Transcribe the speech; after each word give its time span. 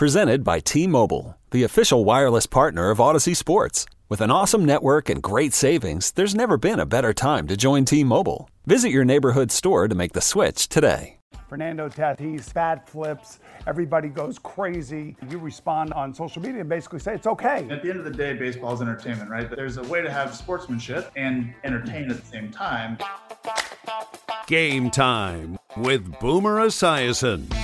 Presented 0.00 0.42
by 0.44 0.60
T-Mobile, 0.60 1.36
the 1.50 1.62
official 1.62 2.06
wireless 2.06 2.46
partner 2.46 2.88
of 2.88 2.96
Audacy 2.96 3.36
Sports. 3.36 3.84
With 4.08 4.22
an 4.22 4.30
awesome 4.30 4.64
network 4.64 5.10
and 5.10 5.22
great 5.22 5.52
savings, 5.52 6.12
there's 6.12 6.34
never 6.34 6.56
been 6.56 6.80
a 6.80 6.86
better 6.86 7.12
time 7.12 7.46
to 7.48 7.54
join 7.54 7.84
T-Mobile. 7.84 8.48
Visit 8.64 8.92
your 8.92 9.04
neighborhood 9.04 9.52
store 9.52 9.88
to 9.88 9.94
make 9.94 10.14
the 10.14 10.22
switch 10.22 10.70
today. 10.70 11.18
Fernando 11.50 11.90
Tatis, 11.90 12.50
bat 12.54 12.88
flips, 12.88 13.40
everybody 13.66 14.08
goes 14.08 14.38
crazy. 14.38 15.16
You 15.28 15.36
respond 15.36 15.92
on 15.92 16.14
social 16.14 16.40
media 16.40 16.62
and 16.62 16.70
basically 16.70 17.00
say 17.00 17.14
it's 17.16 17.26
okay. 17.26 17.68
At 17.68 17.82
the 17.82 17.90
end 17.90 17.98
of 17.98 18.06
the 18.06 18.10
day, 18.10 18.32
baseball 18.32 18.72
is 18.72 18.80
entertainment, 18.80 19.28
right? 19.28 19.50
There's 19.50 19.76
a 19.76 19.82
way 19.82 20.00
to 20.00 20.10
have 20.10 20.34
sportsmanship 20.34 21.12
and 21.14 21.52
entertain 21.62 22.10
at 22.10 22.18
the 22.18 22.26
same 22.26 22.50
time. 22.50 22.96
Game 24.46 24.90
time 24.90 25.58
with 25.76 26.18
Boomer 26.20 26.56
Esiason. 26.56 27.54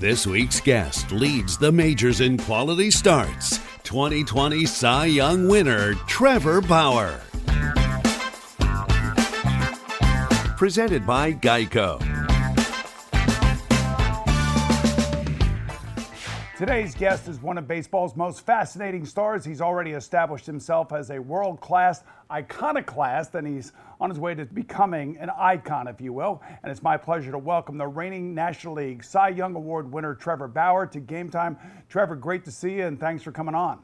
This 0.00 0.28
week's 0.28 0.60
guest 0.60 1.10
leads 1.10 1.58
the 1.58 1.72
majors 1.72 2.20
in 2.20 2.38
quality 2.38 2.88
starts. 2.88 3.58
2020 3.82 4.64
Cy 4.64 5.06
Young 5.06 5.48
winner 5.48 5.94
Trevor 6.06 6.60
Bauer. 6.60 7.20
Presented 10.56 11.04
by 11.04 11.32
Geico. 11.32 12.17
Today's 16.58 16.92
guest 16.92 17.28
is 17.28 17.40
one 17.40 17.56
of 17.56 17.68
baseball's 17.68 18.16
most 18.16 18.44
fascinating 18.44 19.06
stars. 19.06 19.44
He's 19.44 19.60
already 19.60 19.92
established 19.92 20.44
himself 20.44 20.92
as 20.92 21.10
a 21.10 21.20
world 21.20 21.60
class 21.60 22.02
iconoclast, 22.32 23.36
and 23.36 23.46
he's 23.46 23.70
on 24.00 24.10
his 24.10 24.18
way 24.18 24.34
to 24.34 24.44
becoming 24.44 25.16
an 25.18 25.30
icon, 25.38 25.86
if 25.86 26.00
you 26.00 26.12
will. 26.12 26.42
And 26.64 26.72
it's 26.72 26.82
my 26.82 26.96
pleasure 26.96 27.30
to 27.30 27.38
welcome 27.38 27.78
the 27.78 27.86
reigning 27.86 28.34
National 28.34 28.74
League 28.74 29.04
Cy 29.04 29.28
Young 29.28 29.54
Award 29.54 29.92
winner 29.92 30.16
Trevor 30.16 30.48
Bauer 30.48 30.84
to 30.88 30.98
Game 30.98 31.30
Time. 31.30 31.56
Trevor, 31.88 32.16
great 32.16 32.44
to 32.46 32.50
see 32.50 32.72
you, 32.72 32.86
and 32.86 32.98
thanks 32.98 33.22
for 33.22 33.30
coming 33.30 33.54
on. 33.54 33.78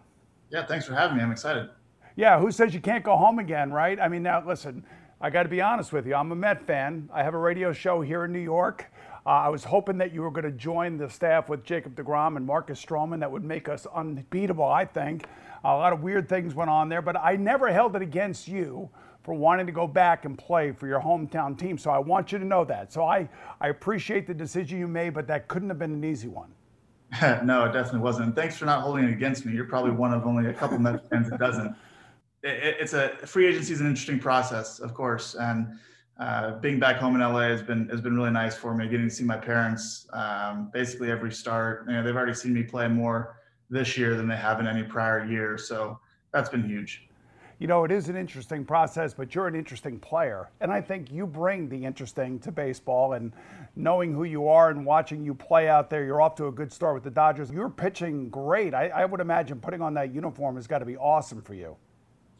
Yeah, 0.50 0.66
thanks 0.66 0.84
for 0.84 0.96
having 0.96 1.16
me. 1.16 1.22
I'm 1.22 1.30
excited. 1.30 1.70
Yeah, 2.16 2.40
who 2.40 2.50
says 2.50 2.74
you 2.74 2.80
can't 2.80 3.04
go 3.04 3.16
home 3.16 3.38
again, 3.38 3.70
right? 3.70 4.00
I 4.00 4.08
mean, 4.08 4.24
now 4.24 4.44
listen, 4.44 4.84
I 5.20 5.30
got 5.30 5.44
to 5.44 5.48
be 5.48 5.60
honest 5.60 5.92
with 5.92 6.08
you. 6.08 6.16
I'm 6.16 6.32
a 6.32 6.34
Met 6.34 6.66
fan. 6.66 7.08
I 7.14 7.22
have 7.22 7.34
a 7.34 7.38
radio 7.38 7.72
show 7.72 8.00
here 8.00 8.24
in 8.24 8.32
New 8.32 8.40
York. 8.40 8.90
Uh, 9.26 9.30
I 9.30 9.48
was 9.48 9.64
hoping 9.64 9.96
that 9.98 10.12
you 10.12 10.20
were 10.20 10.30
going 10.30 10.44
to 10.44 10.52
join 10.52 10.98
the 10.98 11.08
staff 11.08 11.48
with 11.48 11.64
Jacob 11.64 11.96
DeGrom 11.96 12.36
and 12.36 12.44
Marcus 12.44 12.84
Stroman. 12.84 13.20
That 13.20 13.30
would 13.30 13.44
make 13.44 13.68
us 13.70 13.86
unbeatable, 13.94 14.64
I 14.64 14.84
think. 14.84 15.26
A 15.64 15.68
lot 15.68 15.94
of 15.94 16.02
weird 16.02 16.28
things 16.28 16.54
went 16.54 16.68
on 16.68 16.90
there, 16.90 17.00
but 17.00 17.16
I 17.16 17.36
never 17.36 17.72
held 17.72 17.96
it 17.96 18.02
against 18.02 18.48
you 18.48 18.90
for 19.22 19.32
wanting 19.32 19.64
to 19.64 19.72
go 19.72 19.86
back 19.86 20.26
and 20.26 20.36
play 20.36 20.72
for 20.72 20.86
your 20.86 21.00
hometown 21.00 21.58
team. 21.58 21.78
So 21.78 21.90
I 21.90 21.98
want 21.98 22.32
you 22.32 22.38
to 22.38 22.44
know 22.44 22.66
that. 22.66 22.92
So 22.92 23.04
I, 23.04 23.26
I 23.62 23.68
appreciate 23.68 24.26
the 24.26 24.34
decision 24.34 24.78
you 24.78 24.86
made, 24.86 25.14
but 25.14 25.26
that 25.28 25.48
couldn't 25.48 25.70
have 25.70 25.78
been 25.78 25.94
an 25.94 26.04
easy 26.04 26.28
one. 26.28 26.52
no, 27.44 27.64
it 27.64 27.72
definitely 27.72 28.00
wasn't. 28.00 28.26
And 28.26 28.36
thanks 28.36 28.58
for 28.58 28.66
not 28.66 28.82
holding 28.82 29.04
it 29.04 29.12
against 29.12 29.46
me. 29.46 29.54
You're 29.54 29.64
probably 29.64 29.92
one 29.92 30.12
of 30.12 30.26
only 30.26 30.50
a 30.50 30.52
couple 30.52 30.78
Mets 30.78 31.08
fans 31.08 31.30
that 31.30 31.38
doesn't. 31.38 31.74
It, 32.42 32.76
it's 32.78 32.92
a 32.92 33.16
free 33.26 33.46
agency 33.46 33.72
is 33.72 33.80
an 33.80 33.86
interesting 33.86 34.18
process, 34.18 34.80
of 34.80 34.92
course, 34.92 35.34
and 35.34 35.78
uh, 36.18 36.52
being 36.60 36.78
back 36.78 36.96
home 36.96 37.16
in 37.16 37.20
LA 37.20 37.48
has 37.48 37.62
been 37.62 37.88
has 37.88 38.00
been 38.00 38.16
really 38.16 38.30
nice 38.30 38.54
for 38.54 38.74
me. 38.74 38.86
Getting 38.88 39.08
to 39.08 39.14
see 39.14 39.24
my 39.24 39.36
parents 39.36 40.06
um, 40.12 40.70
basically 40.72 41.10
every 41.10 41.32
start. 41.32 41.86
You 41.88 41.94
know, 41.94 42.02
they've 42.04 42.14
already 42.14 42.34
seen 42.34 42.54
me 42.54 42.62
play 42.62 42.86
more 42.86 43.40
this 43.68 43.98
year 43.98 44.16
than 44.16 44.28
they 44.28 44.36
have 44.36 44.60
in 44.60 44.66
any 44.68 44.84
prior 44.84 45.24
year, 45.24 45.58
so 45.58 45.98
that's 46.32 46.48
been 46.48 46.68
huge. 46.68 47.08
You 47.58 47.66
know, 47.66 47.84
it 47.84 47.90
is 47.90 48.08
an 48.08 48.16
interesting 48.16 48.64
process, 48.64 49.14
but 49.14 49.34
you're 49.34 49.48
an 49.48 49.54
interesting 49.54 49.98
player, 49.98 50.50
and 50.60 50.72
I 50.72 50.80
think 50.80 51.10
you 51.10 51.26
bring 51.26 51.68
the 51.68 51.84
interesting 51.84 52.38
to 52.40 52.52
baseball. 52.52 53.14
And 53.14 53.32
knowing 53.74 54.12
who 54.12 54.24
you 54.24 54.48
are 54.48 54.70
and 54.70 54.86
watching 54.86 55.24
you 55.24 55.34
play 55.34 55.68
out 55.68 55.90
there, 55.90 56.04
you're 56.04 56.20
off 56.20 56.36
to 56.36 56.46
a 56.46 56.52
good 56.52 56.72
start 56.72 56.94
with 56.94 57.04
the 57.04 57.10
Dodgers. 57.10 57.50
You're 57.50 57.70
pitching 57.70 58.28
great. 58.28 58.74
I, 58.74 58.88
I 58.88 59.04
would 59.04 59.20
imagine 59.20 59.60
putting 59.60 59.82
on 59.82 59.94
that 59.94 60.14
uniform 60.14 60.56
has 60.56 60.66
got 60.68 60.78
to 60.78 60.84
be 60.84 60.96
awesome 60.96 61.42
for 61.42 61.54
you. 61.54 61.76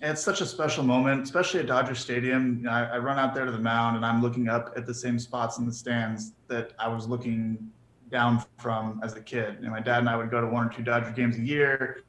It's 0.04 0.22
such 0.22 0.42
a 0.42 0.46
special 0.46 0.84
moment, 0.84 1.22
especially 1.22 1.60
at 1.60 1.66
Dodger 1.66 1.94
Stadium. 1.94 2.58
You 2.58 2.64
know, 2.64 2.72
I, 2.72 2.82
I, 2.82 2.98
run 2.98 3.18
out 3.18 3.34
there 3.34 3.46
to 3.46 3.50
the 3.50 3.58
mound 3.58 3.96
and 3.96 4.04
I'm 4.04 4.20
looking 4.20 4.50
up 4.50 4.74
at 4.76 4.84
the 4.84 4.92
same 4.92 5.18
spots 5.18 5.56
in 5.56 5.64
the 5.64 5.72
stands 5.72 6.32
that 6.48 6.74
I 6.78 6.88
was 6.88 7.08
looking 7.08 7.70
down 8.10 8.44
from 8.58 9.00
as 9.02 9.14
a 9.14 9.22
kid. 9.22 9.56
You 9.60 9.64
know, 9.64 9.70
my 9.70 9.80
dad 9.80 10.00
and 10.00 10.08
I 10.10 10.16
would 10.18 10.30
go 10.30 10.42
to 10.42 10.46
one 10.46 10.66
or 10.66 10.68
two 10.68 10.82
Dodger 10.82 11.10
games 11.12 11.38
a 11.38 11.40
year. 11.40 12.02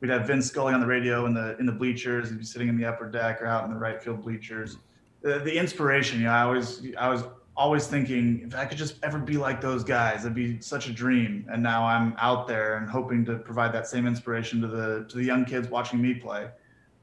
We'd 0.00 0.08
have 0.08 0.26
Vin 0.26 0.40
Scully 0.40 0.72
on 0.72 0.80
the 0.80 0.86
radio 0.86 1.26
in 1.26 1.34
the 1.34 1.54
in 1.58 1.66
the 1.66 1.72
bleachers. 1.72 2.30
He'd 2.30 2.38
be 2.38 2.46
sitting 2.46 2.68
in 2.68 2.78
the 2.78 2.86
upper 2.86 3.10
deck 3.10 3.42
or 3.42 3.46
out 3.46 3.62
in 3.66 3.70
the 3.70 3.78
right 3.78 4.02
field 4.02 4.22
bleachers. 4.22 4.78
The, 5.20 5.40
the 5.40 5.54
inspiration, 5.54 6.20
you 6.20 6.26
know, 6.26 6.32
I 6.32 6.42
always 6.44 6.80
I 6.98 7.10
was 7.10 7.24
always 7.58 7.86
thinking 7.86 8.40
if 8.46 8.56
I 8.56 8.64
could 8.64 8.78
just 8.78 8.94
ever 9.02 9.18
be 9.18 9.36
like 9.36 9.60
those 9.60 9.84
guys, 9.84 10.24
it'd 10.24 10.34
be 10.34 10.62
such 10.62 10.88
a 10.88 10.92
dream. 10.92 11.44
And 11.52 11.62
now 11.62 11.84
I'm 11.84 12.14
out 12.16 12.48
there 12.48 12.78
and 12.78 12.88
hoping 12.88 13.26
to 13.26 13.36
provide 13.36 13.74
that 13.74 13.86
same 13.86 14.06
inspiration 14.06 14.62
to 14.62 14.66
the 14.66 15.04
to 15.10 15.18
the 15.18 15.24
young 15.24 15.44
kids 15.44 15.68
watching 15.68 16.00
me 16.00 16.14
play 16.14 16.48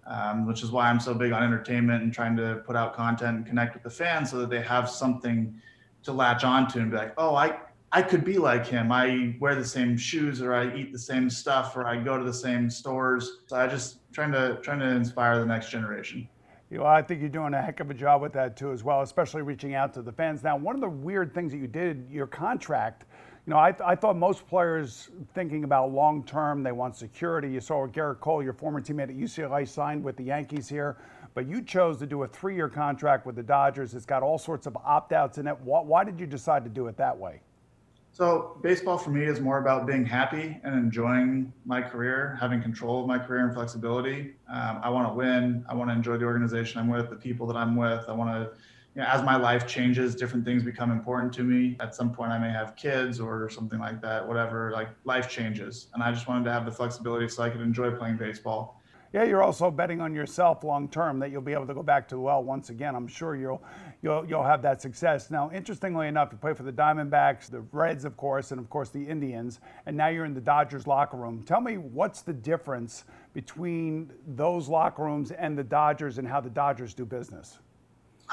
um, 0.06 0.46
which 0.46 0.64
is 0.64 0.72
why 0.72 0.90
I'm 0.90 1.00
so 1.00 1.14
big 1.14 1.32
on 1.32 1.44
entertainment 1.44 2.04
and 2.04 2.14
trying 2.14 2.36
to 2.38 2.62
put 2.66 2.76
out 2.76 2.94
content 2.94 3.38
and 3.38 3.46
connect 3.46 3.74
with 3.74 3.84
the 3.84 3.90
fans 3.90 4.32
so 4.32 4.38
that 4.38 4.50
they 4.50 4.62
have 4.62 4.90
something 4.90 5.60
to 6.04 6.14
latch 6.14 6.44
onto 6.44 6.80
and 6.80 6.92
be 6.92 6.98
like, 6.98 7.14
oh, 7.18 7.36
I, 7.36 7.58
I 7.92 8.02
could 8.02 8.24
be 8.24 8.38
like 8.38 8.68
him. 8.68 8.92
I 8.92 9.36
wear 9.40 9.56
the 9.56 9.66
same 9.66 9.98
shoes 9.98 10.42
or 10.42 10.54
I 10.54 10.76
eat 10.76 10.92
the 10.92 11.00
same 11.00 11.30
stuff 11.30 11.76
or 11.76 11.88
I 11.88 11.98
go 11.98 12.18
to 12.18 12.24
the 12.24 12.34
same 12.34 12.70
stores. 12.70 13.40
So 13.48 13.56
I 13.56 13.68
just 13.68 14.12
trying 14.12 14.32
to 14.34 14.60
trying 14.62 14.80
to 14.80 14.90
inspire 14.90 15.40
the 15.40 15.46
next 15.46 15.70
generation. 15.70 16.28
You 16.76 16.82
know, 16.82 16.88
I 16.88 17.02
think 17.02 17.22
you're 17.22 17.30
doing 17.30 17.54
a 17.54 17.62
heck 17.62 17.80
of 17.80 17.90
a 17.90 17.94
job 17.94 18.22
with 18.22 18.34
that 18.34 18.58
too, 18.58 18.74
as 18.74 18.84
well, 18.84 19.02
especially 19.02 19.42
reaching 19.44 19.76
out 19.76 19.94
to 19.94 20.02
the 20.02 20.12
fans. 20.12 20.44
Now, 20.44 20.58
one 20.58 20.76
of 20.76 20.82
the 20.82 20.90
weird 20.90 21.34
things 21.34 21.54
that 21.54 21.58
you 21.60 21.68
did, 21.68 22.06
your 22.12 22.28
contract 22.28 23.06
you 23.48 23.52
know, 23.54 23.58
I, 23.58 23.74
I 23.86 23.96
thought 23.96 24.18
most 24.18 24.46
players 24.46 25.10
thinking 25.34 25.64
about 25.64 25.94
long 25.94 26.26
term, 26.26 26.64
they 26.64 26.74
want 26.74 26.98
security. 26.98 27.50
You 27.50 27.62
saw 27.62 27.88
Gerrit 27.88 28.20
Cole, 28.20 28.44
your 28.44 28.52
former 28.52 28.82
teammate 28.82 29.04
at 29.04 29.16
UCLA, 29.16 29.66
signed 29.66 30.04
with 30.04 30.18
the 30.18 30.24
Yankees 30.26 30.68
here, 30.68 30.98
but 31.34 31.48
you 31.48 31.62
chose 31.62 31.98
to 32.00 32.06
do 32.06 32.24
a 32.24 32.28
three 32.28 32.56
year 32.56 32.68
contract 32.68 33.26
with 33.26 33.38
the 33.38 33.44
Dodgers. 33.44 33.94
It's 33.94 34.06
got 34.06 34.22
all 34.22 34.38
sorts 34.38 34.68
of 34.68 34.76
opt 34.76 35.14
outs 35.14 35.38
in 35.38 35.48
it. 35.48 35.58
Why, 35.62 35.80
why 35.80 36.04
did 36.04 36.20
you 36.20 36.26
decide 36.26 36.66
to 36.66 36.70
do 36.70 36.88
it 36.88 36.98
that 36.98 37.18
way? 37.18 37.40
So, 38.16 38.58
baseball 38.62 38.98
for 38.98 39.10
me 39.10 39.26
is 39.26 39.42
more 39.42 39.58
about 39.58 39.86
being 39.86 40.06
happy 40.06 40.58
and 40.64 40.74
enjoying 40.74 41.52
my 41.66 41.82
career, 41.82 42.38
having 42.40 42.62
control 42.62 43.02
of 43.02 43.08
my 43.08 43.20
career 43.20 43.44
and 43.44 43.54
flexibility. 43.54 44.36
Um, 44.50 44.80
I 44.82 44.90
want 44.90 45.10
to 45.10 45.14
win. 45.14 45.66
I 45.68 45.74
want 45.74 45.90
to 45.90 45.94
enjoy 45.98 46.16
the 46.16 46.24
organization 46.24 46.80
I'm 46.80 46.88
with, 46.88 47.10
the 47.10 47.18
people 47.18 47.46
that 47.48 47.58
I'm 47.58 47.76
with. 47.76 48.06
I 48.08 48.14
want 48.14 48.30
to 48.30 48.58
you 48.96 49.02
know, 49.02 49.08
as 49.10 49.22
my 49.22 49.36
life 49.36 49.68
changes, 49.68 50.16
different 50.16 50.46
things 50.46 50.64
become 50.64 50.92
important 50.92 51.34
to 51.34 51.44
me. 51.44 51.76
At 51.82 51.94
some 51.94 52.14
point, 52.14 52.32
I 52.32 52.40
may 52.40 52.52
have 52.52 52.78
kids 52.78 53.20
or 53.20 53.50
something 53.50 53.80
like 53.80 54.02
that, 54.04 54.26
whatever. 54.26 54.72
Like 54.72 54.92
life 55.04 55.30
changes, 55.30 55.88
and 55.94 56.02
I 56.02 56.14
just 56.14 56.26
wanted 56.26 56.46
to 56.46 56.54
have 56.54 56.64
the 56.64 56.72
flexibility 56.72 57.28
so 57.28 57.44
I 57.44 57.50
could 57.50 57.60
enjoy 57.60 57.92
playing 57.92 58.16
baseball. 58.16 58.82
Yeah, 59.16 59.24
you're 59.24 59.44
also 59.44 59.72
betting 59.72 60.02
on 60.02 60.14
yourself 60.14 60.66
long 60.66 60.90
term 60.90 61.20
that 61.20 61.32
you'll 61.32 61.42
be 61.42 61.54
able 61.54 61.68
to 61.68 61.74
go 61.74 61.82
back 61.82 62.06
to 62.10 62.16
the 62.16 62.20
well 62.20 62.44
once 62.44 62.70
again. 62.70 62.96
I'm 62.96 63.08
sure 63.08 63.38
you'll 63.38 63.64
you'll 64.02 64.26
you'll 64.26 64.44
have 64.44 64.62
that 64.64 64.82
success. 64.82 65.32
Now, 65.32 65.50
interestingly 65.52 66.10
enough, 66.10 66.34
you 66.34 66.38
play 66.38 66.54
for 66.54 66.64
the 66.64 66.74
Diamondbacks, 66.74 67.50
the 67.50 67.62
Reds, 67.72 68.04
of 68.04 68.18
course, 68.18 68.52
and 68.52 68.60
of 68.60 68.70
course 68.70 68.90
the 68.90 69.02
Indians, 69.02 69.62
and 69.86 69.96
now 69.96 70.10
you're 70.10 70.26
in 70.26 70.34
the 70.34 70.42
Dodgers 70.42 70.86
locker 70.86 71.16
room. 71.16 71.44
Tell 71.44 71.62
me 71.62 71.78
what's 71.78 72.24
the 72.24 72.34
difference 72.34 73.06
between 73.32 74.12
those 74.36 74.68
locker 74.68 75.04
rooms 75.04 75.32
and 75.32 75.58
the 75.58 75.64
Dodgers 75.64 76.18
and 76.18 76.28
how 76.28 76.42
the 76.42 76.50
Dodgers 76.50 76.94
do 76.94 77.06
business? 77.06 77.60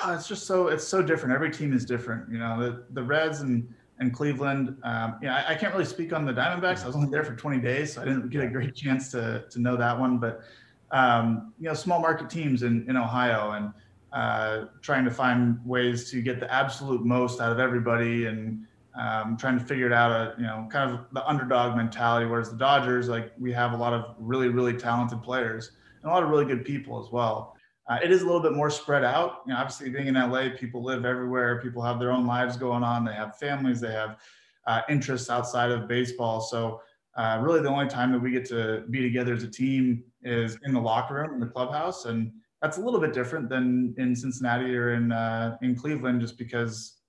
Oh, 0.03 0.13
it's 0.13 0.27
just 0.27 0.49
so 0.49 0.67
it's 0.67 0.83
so 0.83 1.01
different. 1.01 1.33
Every 1.33 1.53
team 1.53 1.73
is 1.73 1.85
different. 1.85 2.29
You 2.29 2.39
know, 2.39 2.61
the 2.61 2.83
the 2.91 3.05
Reds 3.05 3.43
and 3.43 3.73
in 4.01 4.11
Cleveland. 4.11 4.77
Um, 4.83 5.15
yeah, 5.23 5.45
I, 5.47 5.53
I, 5.53 5.55
can't 5.55 5.73
really 5.73 5.85
speak 5.85 6.13
on 6.13 6.25
the 6.25 6.33
Diamondbacks. 6.33 6.83
I 6.83 6.87
was 6.87 6.97
only 6.97 7.09
there 7.09 7.23
for 7.23 7.37
20 7.37 7.59
days, 7.59 7.93
so 7.93 8.03
I 8.03 8.05
didn't 8.05 8.31
get 8.31 8.43
a 8.43 8.49
great 8.49 8.75
chance 8.75 9.13
to 9.13 9.45
to 9.49 9.61
know 9.61 9.77
that 9.77 9.97
one. 9.99 10.19
But 10.19 10.43
um, 10.93 11.53
you 11.59 11.69
know, 11.69 11.75
small 11.75 12.01
market 12.01 12.31
teams 12.31 12.63
in 12.63 12.89
in 12.89 12.97
Ohio 12.97 13.53
and 13.53 13.73
uh, 14.13 14.67
trying 14.83 15.05
to 15.05 15.11
find 15.11 15.59
ways 15.65 16.11
to 16.11 16.21
get 16.21 16.39
the 16.39 16.53
absolute 16.53 17.05
most 17.05 17.41
out 17.41 17.51
of 17.51 17.59
everybody 17.59 18.27
and 18.27 18.67
um, 18.95 19.37
trying 19.39 19.59
to 19.59 19.65
figure 19.65 19.87
it 19.87 19.93
out, 19.93 20.11
a, 20.11 20.35
you 20.37 20.45
know, 20.45 20.69
kind 20.71 20.91
of 20.91 21.07
the 21.13 21.27
underdog 21.27 21.77
mentality. 21.77 22.27
Whereas 22.27 22.51
the 22.51 22.57
Dodgers, 22.57 23.09
like 23.09 23.33
we 23.39 23.53
have 23.53 23.73
a 23.73 23.77
lot 23.77 23.95
of 23.95 24.15
really, 24.19 24.49
really 24.49 24.75
talented 24.75 25.23
players 25.23 25.73
and 26.03 26.11
a 26.11 26.15
lot 26.15 26.23
of 26.23 26.29
really 26.29 26.45
good 26.45 26.65
people 26.65 27.03
as 27.03 27.11
well. 27.11 27.57
Uh, 27.89 27.99
it 28.03 28.13
is 28.13 28.23
a 28.23 28.25
little 28.25 28.41
bit 28.41 28.53
more 28.53 28.71
spread 28.71 29.03
out. 29.03 29.43
You 29.47 29.53
know, 29.53 29.59
obviously 29.59 29.91
being 29.91 30.09
in 30.09 30.15
LA, 30.15 30.51
people 30.57 30.85
live 30.85 31.05
everywhere. 31.05 31.61
People 31.61 31.83
have 31.83 31.99
their 31.99 32.13
own 32.13 32.27
lives 32.27 32.57
going 32.57 32.85
on. 32.85 33.05
They 33.05 33.15
have 33.15 33.39
families. 33.39 33.81
They 33.81 33.93
have 33.93 34.19
uh, 34.67 34.83
interests 34.89 35.31
outside 35.31 35.71
of 35.71 35.89
baseball. 35.89 36.41
So 36.41 36.83
uh, 37.17 37.39
really, 37.43 37.61
the 37.61 37.69
only 37.69 37.89
time 37.89 38.13
that 38.13 38.19
we 38.19 38.31
get 38.31 38.45
to 38.47 38.85
be 38.91 39.01
together 39.03 39.35
as 39.35 39.43
a 39.43 39.51
team 39.51 40.03
is 40.23 40.57
in 40.65 40.73
the 40.73 40.81
locker 40.81 41.15
room 41.15 41.35
in 41.35 41.41
the 41.41 41.47
clubhouse, 41.47 42.07
and 42.07 42.33
that's 42.63 42.79
a 42.79 42.81
little 42.81 43.01
bit 43.01 43.13
different 43.13 43.49
than 43.49 43.95
in 43.99 44.17
Cincinnati 44.17 44.75
or 44.77 44.95
in 44.95 45.13
uh, 45.13 45.57
in 45.63 45.75
Cleveland, 45.77 46.21
just 46.21 46.39
because 46.39 47.01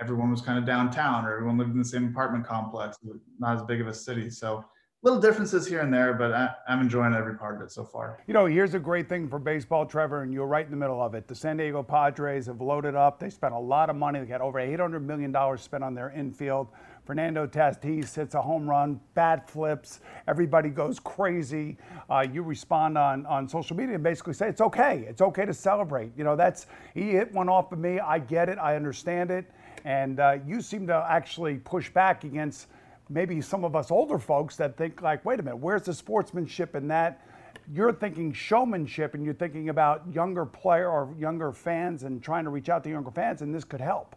everyone 0.00 0.30
was 0.30 0.40
kind 0.40 0.58
of 0.58 0.64
downtown 0.64 1.26
or 1.26 1.34
everyone 1.34 1.58
lived 1.58 1.72
in 1.72 1.78
the 1.78 1.84
same 1.84 2.08
apartment 2.08 2.46
complex, 2.46 2.96
not 3.38 3.56
as 3.56 3.62
big 3.64 3.80
of 3.80 3.88
a 3.88 3.94
city. 3.94 4.30
So 4.30 4.64
little 5.02 5.20
differences 5.20 5.66
here 5.66 5.80
and 5.80 5.92
there, 5.92 6.14
but 6.14 6.32
I, 6.32 6.54
am 6.68 6.80
enjoying 6.80 7.12
every 7.12 7.34
part 7.34 7.56
of 7.56 7.62
it 7.62 7.72
so 7.72 7.84
far. 7.84 8.22
You 8.28 8.34
know, 8.34 8.46
here's 8.46 8.74
a 8.74 8.78
great 8.78 9.08
thing 9.08 9.28
for 9.28 9.40
baseball, 9.40 9.84
Trevor, 9.84 10.22
and 10.22 10.32
you're 10.32 10.46
right 10.46 10.64
in 10.64 10.70
the 10.70 10.76
middle 10.76 11.02
of 11.02 11.14
it. 11.14 11.26
The 11.26 11.34
San 11.34 11.56
Diego 11.56 11.82
Padres 11.82 12.46
have 12.46 12.60
loaded 12.60 12.94
up. 12.94 13.18
They 13.18 13.28
spent 13.28 13.52
a 13.52 13.58
lot 13.58 13.90
of 13.90 13.96
money. 13.96 14.20
They 14.20 14.26
got 14.26 14.40
over 14.40 14.60
$800 14.60 15.02
million 15.02 15.34
spent 15.58 15.82
on 15.82 15.94
their 15.94 16.10
infield. 16.10 16.68
Fernando 17.04 17.48
Tatis 17.48 18.14
hits 18.14 18.36
a 18.36 18.40
home 18.40 18.70
run, 18.70 19.00
bat 19.14 19.50
flips, 19.50 19.98
everybody 20.28 20.68
goes 20.68 21.00
crazy. 21.00 21.76
Uh, 22.08 22.24
you 22.32 22.42
respond 22.42 22.96
on, 22.96 23.26
on 23.26 23.48
social 23.48 23.76
media 23.76 23.96
and 23.96 24.04
basically 24.04 24.34
say 24.34 24.48
it's 24.48 24.60
okay. 24.60 25.04
It's 25.08 25.20
okay 25.20 25.44
to 25.44 25.52
celebrate. 25.52 26.12
You 26.16 26.22
know, 26.22 26.36
that's 26.36 26.66
he 26.94 27.10
hit 27.10 27.32
one 27.32 27.48
off 27.48 27.72
of 27.72 27.80
me. 27.80 27.98
I 27.98 28.20
get 28.20 28.48
it. 28.48 28.56
I 28.58 28.76
understand 28.76 29.32
it. 29.32 29.50
And 29.84 30.20
uh, 30.20 30.36
you 30.46 30.60
seem 30.60 30.86
to 30.86 31.04
actually 31.10 31.56
push 31.56 31.90
back 31.90 32.22
against 32.22 32.68
maybe 33.12 33.40
some 33.40 33.64
of 33.64 33.76
us 33.76 33.90
older 33.90 34.18
folks 34.18 34.56
that 34.56 34.76
think 34.76 35.02
like, 35.02 35.24
wait 35.24 35.38
a 35.38 35.42
minute, 35.42 35.56
where's 35.56 35.82
the 35.82 35.94
sportsmanship 35.94 36.74
in 36.74 36.88
that? 36.88 37.26
You're 37.72 37.92
thinking 37.92 38.32
showmanship 38.32 39.14
and 39.14 39.24
you're 39.24 39.34
thinking 39.34 39.68
about 39.68 40.02
younger 40.12 40.44
player 40.44 40.88
or 40.88 41.14
younger 41.18 41.52
fans 41.52 42.02
and 42.02 42.22
trying 42.22 42.44
to 42.44 42.50
reach 42.50 42.68
out 42.68 42.82
to 42.84 42.90
younger 42.90 43.10
fans, 43.10 43.42
and 43.42 43.54
this 43.54 43.64
could 43.64 43.80
help. 43.80 44.16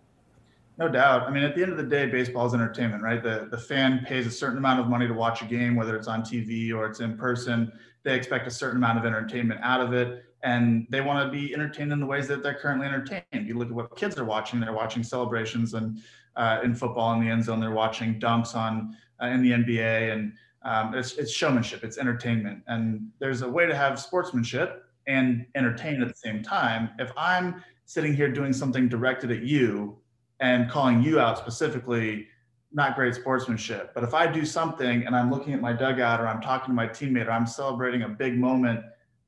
No 0.77 0.89
doubt. 0.89 1.24
I 1.24 1.31
mean, 1.31 1.44
at 1.44 1.56
the 1.56 1.62
end 1.62 1.71
of 1.71 1.77
the 1.77 1.83
day, 1.83 2.07
baseball 2.07 2.45
is 2.47 2.53
entertainment, 2.53 3.03
right? 3.03 3.21
The 3.21 3.47
the 3.51 3.57
fan 3.57 4.03
pays 4.06 4.25
a 4.25 4.31
certain 4.31 4.57
amount 4.57 4.80
of 4.80 4.88
money 4.88 5.07
to 5.07 5.13
watch 5.13 5.42
a 5.42 5.45
game, 5.45 5.75
whether 5.75 5.95
it's 5.95 6.07
on 6.07 6.21
TV 6.21 6.74
or 6.74 6.86
it's 6.86 7.00
in 7.00 7.18
person. 7.18 7.71
They 8.03 8.15
expect 8.15 8.47
a 8.47 8.51
certain 8.51 8.77
amount 8.77 9.00
of 9.00 9.06
entertainment 9.06 9.62
out 9.63 9.81
of 9.81 9.94
it 9.94 10.25
and 10.44 10.86
they 10.92 11.01
want 11.01 11.25
to 11.25 11.31
be 11.36 11.53
entertained 11.53 11.92
in 11.92 12.00
the 12.00 12.06
ways 12.06 12.27
that 12.27 12.44
they're 12.44 12.53
currently 12.53 12.86
entertained. 12.86 13.24
You 13.33 13.57
look 13.57 13.69
at 13.69 13.74
what 13.74 13.95
kids 13.95 14.18
are 14.18 14.24
watching; 14.24 14.59
they're 14.59 14.74
watching 14.74 15.03
celebrations 15.03 15.74
and 15.74 16.00
uh, 16.35 16.59
in 16.63 16.75
football 16.75 17.13
in 17.13 17.21
the 17.21 17.29
end 17.29 17.43
zone, 17.43 17.59
they're 17.59 17.71
watching 17.71 18.19
dunks 18.19 18.55
on 18.55 18.95
uh, 19.21 19.27
in 19.27 19.41
the 19.41 19.51
NBA, 19.51 20.13
and 20.13 20.33
um, 20.63 20.93
it's, 20.93 21.13
it's 21.13 21.31
showmanship, 21.31 21.83
it's 21.83 21.97
entertainment, 21.97 22.63
and 22.67 23.09
there's 23.19 23.41
a 23.41 23.49
way 23.49 23.65
to 23.65 23.75
have 23.75 23.99
sportsmanship 23.99 24.85
and 25.07 25.45
entertain 25.55 26.01
at 26.01 26.07
the 26.07 26.15
same 26.15 26.41
time. 26.41 26.89
If 26.99 27.11
I'm 27.15 27.63
sitting 27.85 28.13
here 28.13 28.29
doing 28.29 28.51
something 28.51 28.89
directed 28.89 29.31
at 29.31 29.43
you 29.43 29.97
and 30.39 30.69
calling 30.69 31.01
you 31.01 31.19
out 31.19 31.37
specifically, 31.37 32.27
not 32.73 32.95
great 32.95 33.15
sportsmanship. 33.15 33.93
But 33.93 34.03
if 34.03 34.13
I 34.13 34.27
do 34.27 34.43
something 34.43 35.05
and 35.05 35.15
I'm 35.15 35.31
looking 35.31 35.53
at 35.53 35.61
my 35.61 35.71
dugout 35.71 36.19
or 36.19 36.27
I'm 36.27 36.41
talking 36.41 36.67
to 36.67 36.73
my 36.73 36.87
teammate 36.87 37.27
or 37.27 37.31
I'm 37.31 37.47
celebrating 37.47 38.01
a 38.01 38.09
big 38.09 38.37
moment 38.37 38.81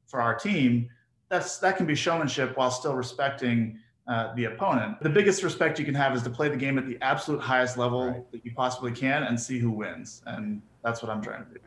for 0.07 0.21
our 0.21 0.35
team, 0.35 0.89
that's 1.29 1.57
that 1.59 1.77
can 1.77 1.85
be 1.85 1.95
showmanship 1.95 2.57
while 2.57 2.71
still 2.71 2.95
respecting 2.95 3.79
uh, 4.07 4.33
the 4.35 4.45
opponent. 4.45 5.01
The 5.01 5.09
biggest 5.09 5.43
respect 5.43 5.79
you 5.79 5.85
can 5.85 5.95
have 5.95 6.15
is 6.15 6.23
to 6.23 6.29
play 6.29 6.49
the 6.49 6.57
game 6.57 6.77
at 6.77 6.87
the 6.87 6.97
absolute 7.01 7.41
highest 7.41 7.77
level 7.77 8.07
right. 8.07 8.31
that 8.31 8.45
you 8.45 8.53
possibly 8.53 8.91
can 8.91 9.23
and 9.23 9.39
see 9.39 9.59
who 9.59 9.71
wins. 9.71 10.21
And 10.25 10.61
that's 10.83 11.01
what 11.03 11.11
I'm 11.11 11.21
trying 11.21 11.45
to 11.45 11.53
do. 11.53 11.59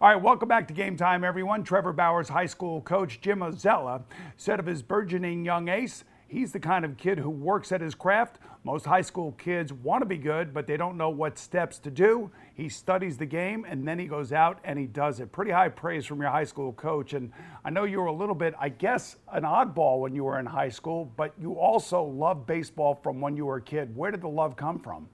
All 0.00 0.08
right, 0.08 0.22
welcome 0.22 0.48
back 0.48 0.68
to 0.68 0.74
Game 0.74 0.96
Time, 0.96 1.24
everyone. 1.24 1.64
Trevor 1.64 1.92
Bauer's 1.92 2.28
high 2.28 2.46
school 2.46 2.80
coach, 2.82 3.20
Jim 3.20 3.40
Ozella, 3.40 4.02
said 4.36 4.60
of 4.60 4.66
his 4.66 4.82
burgeoning 4.82 5.44
young 5.44 5.68
ace, 5.68 6.04
He's 6.28 6.52
the 6.52 6.60
kind 6.60 6.84
of 6.84 6.98
kid 6.98 7.18
who 7.18 7.30
works 7.30 7.72
at 7.72 7.80
his 7.80 7.94
craft. 7.94 8.38
Most 8.68 8.84
high 8.84 9.00
school 9.00 9.32
kids 9.38 9.72
want 9.72 10.02
to 10.02 10.06
be 10.06 10.18
good, 10.18 10.52
but 10.52 10.66
they 10.66 10.76
don't 10.76 10.98
know 10.98 11.08
what 11.08 11.38
steps 11.38 11.78
to 11.78 11.90
do. 11.90 12.30
He 12.54 12.68
studies 12.68 13.16
the 13.16 13.24
game 13.24 13.64
and 13.66 13.88
then 13.88 13.98
he 13.98 14.04
goes 14.04 14.30
out 14.30 14.58
and 14.62 14.78
he 14.78 14.84
does 14.84 15.20
it. 15.20 15.32
Pretty 15.32 15.52
high 15.52 15.70
praise 15.70 16.04
from 16.04 16.20
your 16.20 16.28
high 16.28 16.44
school 16.44 16.74
coach. 16.74 17.14
And 17.14 17.32
I 17.64 17.70
know 17.70 17.84
you 17.84 17.98
were 17.98 18.08
a 18.08 18.12
little 18.12 18.34
bit, 18.34 18.52
I 18.60 18.68
guess, 18.68 19.16
an 19.32 19.44
oddball 19.44 20.00
when 20.00 20.14
you 20.14 20.22
were 20.24 20.38
in 20.38 20.44
high 20.44 20.68
school, 20.68 21.10
but 21.16 21.32
you 21.40 21.54
also 21.54 22.02
loved 22.02 22.46
baseball 22.46 23.00
from 23.02 23.22
when 23.22 23.38
you 23.38 23.46
were 23.46 23.56
a 23.56 23.62
kid. 23.62 23.96
Where 23.96 24.10
did 24.10 24.20
the 24.20 24.28
love 24.28 24.54
come 24.54 24.78
from? 24.78 25.08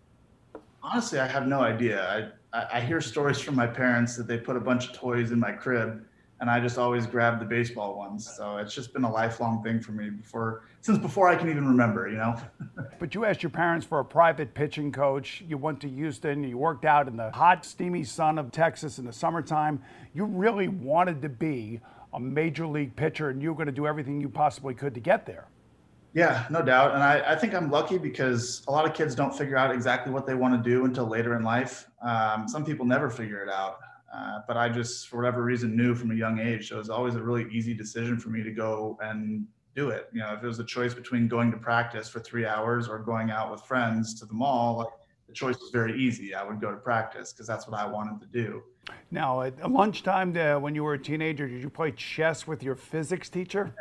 Honestly, 0.83 1.21
I 1.21 1.29
have 1.29 1.47
no 1.47 1.61
idea. 1.61 2.33
I, 2.53 2.67
I 2.73 2.81
hear 2.81 3.01
stories 3.01 3.39
from 3.39 3.55
my 3.55 3.69
parents 3.69 4.17
that 4.17 4.27
they 4.27 4.39
put 4.39 4.57
a 4.57 4.61
bunch 4.61 4.89
of 4.89 4.95
toys 4.95 5.31
in 5.31 5.39
my 5.39 5.53
crib 5.53 6.05
and 6.41 6.51
I 6.51 6.61
just 6.61 6.79
always 6.79 7.07
grabbed 7.07 7.41
the 7.41 7.47
baseball 7.47 7.97
ones. 7.97 8.31
So 8.37 8.57
it's 8.57 8.75
just 8.75 8.93
been 8.93 9.05
a 9.05 9.11
lifelong 9.11 9.63
thing 9.63 9.81
for 9.81 9.93
me 9.93 10.11
before 10.11 10.65
since 10.81 10.99
before 10.99 11.29
I 11.29 11.37
can 11.37 11.49
even 11.49 11.67
remember, 11.67 12.09
you 12.09 12.17
know. 12.17 12.37
but 12.99 13.15
you 13.15 13.25
asked 13.25 13.43
your 13.43 13.51
parents 13.51 13.87
for 13.87 14.01
a 14.01 14.05
private 14.05 14.53
pitching 14.55 14.93
coach. 14.93 15.43
You 15.47 15.57
went 15.57 15.81
to 15.81 15.89
Houston. 15.89 16.45
You 16.45 16.59
worked 16.59 16.85
out 16.85 17.09
in 17.09 17.17
the 17.17 17.31
hot, 17.31 17.65
steamy 17.65 18.05
sun 18.05 18.39
of 18.39 18.53
Texas 18.53 18.99
in 18.99 19.05
the 19.05 19.13
summertime. 19.13 19.83
You 20.13 20.25
really 20.25 20.69
wanted 20.69 21.23
to 21.23 21.29
be 21.29 21.81
a 22.13 22.21
major 22.21 22.67
league 22.67 22.95
pitcher, 22.95 23.31
and 23.31 23.43
you 23.43 23.49
were 23.49 23.57
going 23.57 23.67
to 23.67 23.73
do 23.73 23.87
everything 23.87 24.21
you 24.21 24.29
possibly 24.29 24.75
could 24.75 24.95
to 24.95 25.01
get 25.01 25.27
there. 25.27 25.49
Yeah, 26.15 26.47
no 26.49 26.63
doubt. 26.63 26.95
And 26.95 27.03
I, 27.03 27.33
I, 27.33 27.37
think 27.37 27.55
I'm 27.55 27.71
lucky 27.73 27.99
because 27.99 28.63
a 28.69 28.71
lot 28.71 28.85
of 28.85 28.95
kids 28.95 29.17
don't 29.17 29.37
figure 29.37 29.57
out 29.57 29.75
exactly 29.75 30.13
what 30.13 30.27
they 30.27 30.35
want 30.35 30.55
to 30.63 30.71
do 30.71 30.85
until 30.85 31.07
later 31.07 31.37
in 31.37 31.43
life. 31.43 31.89
Um, 32.03 32.47
some 32.47 32.65
people 32.65 32.87
never 32.87 33.11
figure 33.11 33.43
it 33.43 33.49
out. 33.51 33.79
Uh, 34.15 34.41
but 34.47 34.57
I 34.57 34.69
just, 34.69 35.09
for 35.09 35.17
whatever 35.17 35.43
reason, 35.43 35.77
knew 35.77 35.95
from 35.95 36.11
a 36.13 36.15
young 36.15 36.39
age. 36.39 36.69
So 36.69 36.77
it 36.77 36.79
was 36.79 36.91
always 36.91 37.17
a 37.17 37.23
really 37.23 37.47
easy 37.51 37.75
decision 37.75 38.19
for 38.19 38.29
me 38.29 38.43
to 38.43 38.53
go 38.53 38.99
and 39.03 39.47
do 39.75 39.89
it. 39.91 40.09
You 40.13 40.21
know, 40.21 40.35
if 40.35 40.45
it 40.45 40.47
was 40.47 40.59
a 40.61 40.65
choice 40.65 40.95
between 40.95 41.27
going 41.27 41.51
to 41.51 41.57
practice 41.57 42.09
for 42.09 42.21
three 42.21 42.47
hours 42.47 42.89
or 42.89 42.99
going 42.99 43.31
out 43.31 43.51
with 43.51 43.63
friends 43.63 44.19
to 44.21 44.27
the 44.27 44.35
mall, 44.35 44.79
like, 44.79 44.89
the 45.27 45.33
choice 45.33 45.59
was 45.59 45.71
very 45.71 45.99
easy. 45.99 46.35
I 46.35 46.45
would 46.45 46.61
go 46.61 46.71
to 46.71 46.77
practice 46.77 47.33
because 47.33 47.47
that's 47.47 47.67
what 47.67 47.81
I 47.81 47.87
wanted 47.87 48.21
to 48.21 48.27
do. 48.27 48.63
Now, 49.11 49.43
at 49.43 49.71
lunchtime, 49.71 50.37
uh, 50.37 50.61
when 50.61 50.75
you 50.75 50.85
were 50.85 50.95
a 50.95 50.99
teenager, 50.99 51.49
did 51.49 51.63
you 51.63 51.71
play 51.71 51.91
chess 51.93 52.47
with 52.47 52.63
your 52.63 52.77
physics 52.77 53.31
teacher? 53.31 53.75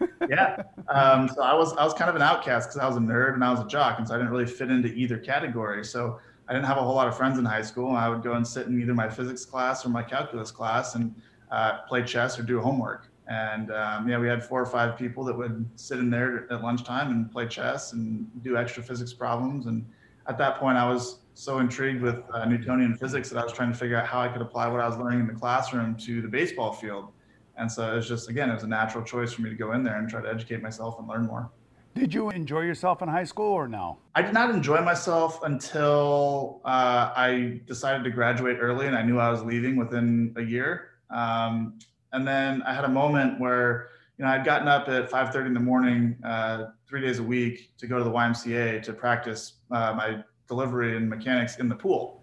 yeah. 0.28 0.62
Um, 0.88 1.28
so 1.28 1.42
I 1.42 1.54
was 1.54 1.72
I 1.74 1.84
was 1.84 1.92
kind 1.94 2.08
of 2.08 2.14
an 2.14 2.22
outcast 2.22 2.68
because 2.68 2.78
I 2.78 2.86
was 2.86 2.96
a 2.96 3.00
nerd 3.00 3.34
and 3.34 3.44
I 3.44 3.50
was 3.50 3.60
a 3.60 3.66
jock, 3.66 3.98
and 3.98 4.06
so 4.06 4.14
I 4.14 4.18
didn't 4.18 4.30
really 4.30 4.46
fit 4.46 4.70
into 4.70 4.88
either 4.88 5.18
category. 5.18 5.84
So 5.84 6.20
I 6.48 6.54
didn't 6.54 6.66
have 6.66 6.78
a 6.78 6.82
whole 6.82 6.94
lot 6.94 7.08
of 7.08 7.16
friends 7.16 7.38
in 7.38 7.44
high 7.44 7.62
school. 7.62 7.94
I 7.94 8.08
would 8.08 8.22
go 8.22 8.32
and 8.32 8.46
sit 8.46 8.66
in 8.66 8.80
either 8.80 8.94
my 8.94 9.08
physics 9.08 9.44
class 9.44 9.84
or 9.84 9.90
my 9.90 10.02
calculus 10.02 10.50
class 10.50 10.94
and 10.94 11.14
uh, 11.50 11.82
play 11.82 12.02
chess 12.02 12.38
or 12.38 12.42
do 12.42 12.60
homework. 12.60 13.08
And 13.26 13.70
um, 13.70 14.08
yeah, 14.08 14.18
we 14.18 14.26
had 14.26 14.42
four 14.42 14.60
or 14.60 14.66
five 14.66 14.96
people 14.96 15.22
that 15.24 15.36
would 15.36 15.68
sit 15.76 15.98
in 15.98 16.08
there 16.08 16.50
at 16.50 16.62
lunchtime 16.62 17.10
and 17.10 17.30
play 17.30 17.46
chess 17.46 17.92
and 17.92 18.26
do 18.42 18.56
extra 18.56 18.82
physics 18.82 19.12
problems. 19.12 19.66
And 19.66 19.84
at 20.26 20.38
that 20.38 20.58
point, 20.58 20.78
I 20.78 20.90
was 20.90 21.20
so 21.34 21.58
intrigued 21.58 22.00
with 22.00 22.22
uh, 22.32 22.46
Newtonian 22.46 22.94
physics 22.94 23.28
that 23.28 23.38
I 23.38 23.44
was 23.44 23.52
trying 23.52 23.70
to 23.70 23.78
figure 23.78 23.98
out 23.98 24.06
how 24.06 24.20
I 24.20 24.28
could 24.28 24.40
apply 24.40 24.68
what 24.68 24.80
I 24.80 24.88
was 24.88 24.96
learning 24.96 25.20
in 25.20 25.26
the 25.26 25.34
classroom 25.34 25.96
to 25.96 26.22
the 26.22 26.28
baseball 26.28 26.72
field. 26.72 27.12
And 27.56 27.70
so 27.70 27.92
it 27.92 27.96
was 27.96 28.08
just, 28.08 28.30
again, 28.30 28.50
it 28.50 28.54
was 28.54 28.62
a 28.62 28.68
natural 28.68 29.04
choice 29.04 29.32
for 29.32 29.42
me 29.42 29.50
to 29.50 29.56
go 29.56 29.72
in 29.72 29.82
there 29.82 29.98
and 29.98 30.08
try 30.08 30.22
to 30.22 30.28
educate 30.28 30.62
myself 30.62 30.98
and 30.98 31.06
learn 31.06 31.26
more. 31.26 31.50
Did 31.94 32.14
you 32.14 32.30
enjoy 32.30 32.60
yourself 32.60 33.02
in 33.02 33.08
high 33.08 33.24
school 33.24 33.52
or 33.52 33.66
no? 33.66 33.98
I 34.14 34.22
did 34.22 34.32
not 34.32 34.50
enjoy 34.50 34.80
myself 34.82 35.42
until 35.42 36.60
uh, 36.64 37.12
I 37.16 37.60
decided 37.66 38.04
to 38.04 38.10
graduate 38.10 38.58
early 38.60 38.86
and 38.86 38.96
I 38.96 39.02
knew 39.02 39.18
I 39.18 39.30
was 39.30 39.42
leaving 39.42 39.76
within 39.76 40.32
a 40.36 40.42
year. 40.42 40.90
Um, 41.10 41.78
and 42.12 42.26
then 42.26 42.62
I 42.62 42.72
had 42.72 42.84
a 42.84 42.88
moment 42.88 43.40
where, 43.40 43.90
you 44.16 44.24
know, 44.24 44.30
I'd 44.30 44.44
gotten 44.44 44.68
up 44.68 44.88
at 44.88 45.10
5:30 45.10 45.46
in 45.46 45.54
the 45.54 45.60
morning, 45.60 46.16
uh, 46.24 46.66
three 46.86 47.00
days 47.00 47.18
a 47.18 47.22
week, 47.22 47.72
to 47.78 47.86
go 47.86 47.98
to 47.98 48.04
the 48.04 48.10
YMCA 48.10 48.82
to 48.82 48.92
practice 48.92 49.54
uh, 49.70 49.92
my 49.94 50.24
delivery 50.46 50.96
and 50.96 51.08
mechanics 51.08 51.58
in 51.58 51.68
the 51.68 51.74
pool. 51.74 52.22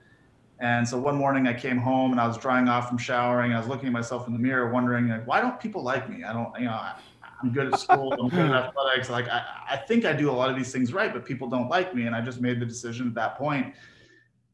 And 0.59 0.87
so 0.87 0.97
one 0.97 1.17
morning 1.17 1.47
I 1.47 1.53
came 1.53 1.77
home 1.77 2.11
and 2.11 2.19
I 2.19 2.27
was 2.27 2.37
drying 2.37 2.69
off 2.69 2.87
from 2.87 2.97
showering. 2.97 3.53
I 3.53 3.59
was 3.59 3.67
looking 3.67 3.87
at 3.87 3.93
myself 3.93 4.25
in 4.27 4.33
the 4.33 4.39
mirror, 4.39 4.71
wondering, 4.71 5.09
like, 5.09 5.27
why 5.27 5.41
don't 5.41 5.59
people 5.59 5.83
like 5.83 6.09
me? 6.09 6.23
I 6.23 6.31
don't, 6.31 6.49
you 6.57 6.65
know, 6.65 6.91
I'm 7.45 7.53
good 7.53 7.71
at 7.71 7.79
school. 7.79 8.11
I'm 8.13 8.29
good 8.29 8.49
at 8.49 8.51
athletics. 8.51 9.07
Like 9.07 9.27
I, 9.29 9.43
I 9.69 9.77
think 9.77 10.03
I 10.03 10.13
do 10.13 10.31
a 10.31 10.33
lot 10.33 10.49
of 10.49 10.55
these 10.55 10.71
things 10.71 10.91
right, 10.91 11.13
but 11.13 11.23
people 11.23 11.47
don't 11.47 11.69
like 11.69 11.93
me. 11.93 12.07
And 12.07 12.15
I 12.15 12.21
just 12.21 12.41
made 12.41 12.59
the 12.59 12.65
decision 12.65 13.07
at 13.07 13.13
that 13.13 13.37
point 13.37 13.75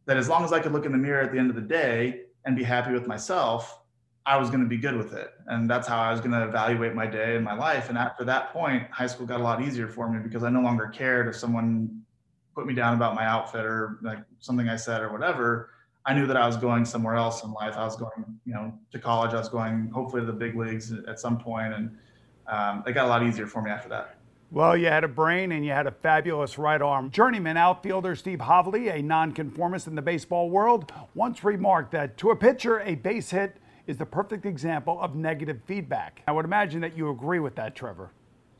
that 0.07 0.17
as 0.17 0.27
long 0.27 0.43
as 0.43 0.51
I 0.51 0.59
could 0.59 0.73
look 0.73 0.85
in 0.85 0.91
the 0.91 0.97
mirror 0.97 1.21
at 1.21 1.31
the 1.31 1.39
end 1.39 1.49
of 1.49 1.55
the 1.55 1.61
day 1.61 2.23
and 2.43 2.53
be 2.53 2.63
happy 2.63 2.91
with 2.91 3.07
myself, 3.07 3.79
I 4.25 4.35
was 4.35 4.49
going 4.49 4.61
to 4.61 4.67
be 4.67 4.77
good 4.77 4.97
with 4.97 5.13
it. 5.13 5.31
And 5.47 5.69
that's 5.69 5.87
how 5.87 6.01
I 6.01 6.11
was 6.11 6.19
going 6.19 6.31
to 6.31 6.43
evaluate 6.43 6.93
my 6.93 7.07
day 7.07 7.37
and 7.37 7.45
my 7.45 7.53
life. 7.53 7.87
And 7.87 7.97
after 7.97 8.25
that 8.25 8.51
point, 8.51 8.89
high 8.91 9.07
school 9.07 9.25
got 9.25 9.39
a 9.39 9.43
lot 9.43 9.61
easier 9.61 9.87
for 9.87 10.11
me 10.11 10.19
because 10.19 10.43
I 10.43 10.49
no 10.49 10.61
longer 10.61 10.87
cared 10.87 11.29
if 11.29 11.35
someone 11.37 12.01
put 12.53 12.65
me 12.65 12.73
down 12.73 12.93
about 12.93 13.15
my 13.15 13.25
outfit 13.25 13.63
or 13.63 13.99
like 14.01 14.19
something 14.39 14.67
I 14.67 14.75
said 14.75 15.01
or 15.01 15.13
whatever, 15.13 15.69
I 16.05 16.13
knew 16.13 16.27
that 16.27 16.35
I 16.35 16.45
was 16.45 16.57
going 16.57 16.83
somewhere 16.83 17.15
else 17.15 17.43
in 17.43 17.53
life. 17.53 17.77
I 17.77 17.85
was 17.85 17.95
going, 17.95 18.25
you 18.43 18.53
know, 18.53 18.73
to 18.91 18.99
college. 18.99 19.33
I 19.33 19.37
was 19.37 19.49
going 19.49 19.89
hopefully 19.93 20.23
to 20.23 20.25
the 20.25 20.33
big 20.33 20.57
leagues 20.57 20.91
at 21.07 21.19
some 21.19 21.37
point, 21.37 21.73
and 21.73 21.95
um, 22.51 22.83
it 22.85 22.91
got 22.91 23.05
a 23.05 23.09
lot 23.09 23.23
easier 23.23 23.47
for 23.47 23.61
me 23.61 23.71
after 23.71 23.89
that. 23.89 24.17
Well, 24.51 24.75
you 24.75 24.87
had 24.87 25.05
a 25.05 25.07
brain 25.07 25.53
and 25.53 25.65
you 25.65 25.71
had 25.71 25.87
a 25.87 25.91
fabulous 25.91 26.57
right 26.57 26.81
arm. 26.81 27.09
Journeyman 27.09 27.55
outfielder 27.55 28.17
Steve 28.17 28.39
Hovley, 28.39 28.93
a 28.93 29.01
nonconformist 29.01 29.87
in 29.87 29.95
the 29.95 30.01
baseball 30.01 30.49
world, 30.49 30.91
once 31.15 31.43
remarked 31.45 31.91
that 31.91 32.17
to 32.17 32.31
a 32.31 32.35
pitcher, 32.35 32.81
a 32.81 32.95
base 32.95 33.29
hit 33.29 33.55
is 33.87 33.97
the 33.97 34.05
perfect 34.05 34.45
example 34.45 34.99
of 35.01 35.15
negative 35.15 35.61
feedback. 35.65 36.21
I 36.27 36.33
would 36.33 36.43
imagine 36.43 36.81
that 36.81 36.97
you 36.97 37.09
agree 37.09 37.39
with 37.39 37.55
that, 37.55 37.75
Trevor. 37.75 38.11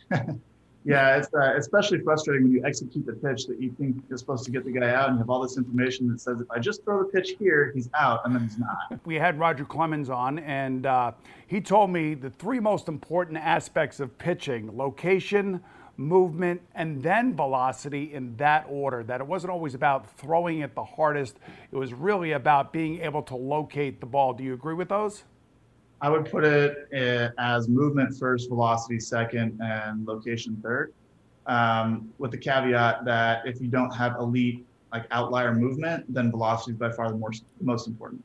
Yeah, 0.84 1.18
it's 1.18 1.30
uh, 1.34 1.54
especially 1.58 2.00
frustrating 2.00 2.44
when 2.44 2.52
you 2.52 2.66
execute 2.66 3.06
the 3.06 3.14
pitch 3.14 3.46
that 3.48 3.62
you 3.62 3.72
think 3.78 3.98
you're 4.10 4.18
supposed 4.18 4.46
to 4.46 4.52
get 4.52 4.66
the 4.66 4.72
guy 4.72 4.92
out, 4.92 5.10
and 5.10 5.16
you 5.16 5.20
have 5.20 5.30
all 5.30 5.42
this 5.42 5.58
information 5.58 6.08
that 6.10 6.20
says 6.20 6.42
if 6.42 6.50
I 6.50 6.60
just 6.60 6.84
throw 6.84 7.04
the 7.04 7.10
pitch 7.10 7.36
here, 7.38 7.72
he's 7.76 7.90
out, 7.94 8.22
and 8.26 8.34
then 8.34 8.44
he's 8.44 8.58
not. 8.58 9.00
We 9.06 9.16
had 9.16 9.38
Roger 9.38 9.64
Clemens 9.64 10.10
on, 10.10 10.40
and 10.40 10.86
uh, 10.86 11.12
he 11.46 11.62
told 11.62 11.92
me 11.92 12.16
the 12.16 12.32
three 12.32 12.60
most 12.60 12.88
important 12.88 13.38
aspects 13.38 14.00
of 14.00 14.18
pitching: 14.18 14.76
location, 14.76 15.62
movement, 15.98 16.62
and 16.74 17.04
then 17.04 17.36
velocity 17.36 18.14
in 18.14 18.36
that 18.38 18.66
order. 18.68 19.04
That 19.04 19.22
it 19.22 19.28
wasn't 19.28 19.52
always 19.52 19.76
about 19.76 20.10
throwing 20.18 20.62
it 20.62 20.74
the 20.74 20.84
hardest; 20.84 21.38
it 21.72 21.76
was 21.76 21.94
really 21.94 22.32
about 22.32 22.74
being 22.74 23.02
able 23.02 23.22
to 23.24 23.36
locate 23.36 24.00
the 24.00 24.08
ball. 24.08 24.34
Do 24.34 24.44
you 24.44 24.56
agree 24.56 24.74
with 24.74 24.90
those? 24.90 25.26
I 26.01 26.10
would 26.10 26.29
put 26.29 26.43
it 26.43 26.88
eh, 26.91 27.29
as 27.38 27.70
movement 27.70 28.17
first, 28.17 28.50
velocity 28.50 29.00
second, 29.00 29.60
and 29.62 30.05
location 30.05 30.60
third. 30.63 30.93
Um, 31.46 32.12
with 32.17 32.31
the 32.31 32.38
caveat 32.38 33.05
that 33.05 33.46
if 33.46 33.62
you 33.62 33.67
don't 33.67 33.91
have 33.91 34.15
elite 34.17 34.65
like 34.91 35.05
outlier 35.12 35.53
movement, 35.53 36.12
then 36.12 36.31
velocity 36.31 36.72
is 36.72 36.77
by 36.77 36.91
far 36.91 37.10
the 37.10 37.17
most, 37.17 37.46
most 37.62 37.88
important. 37.88 38.24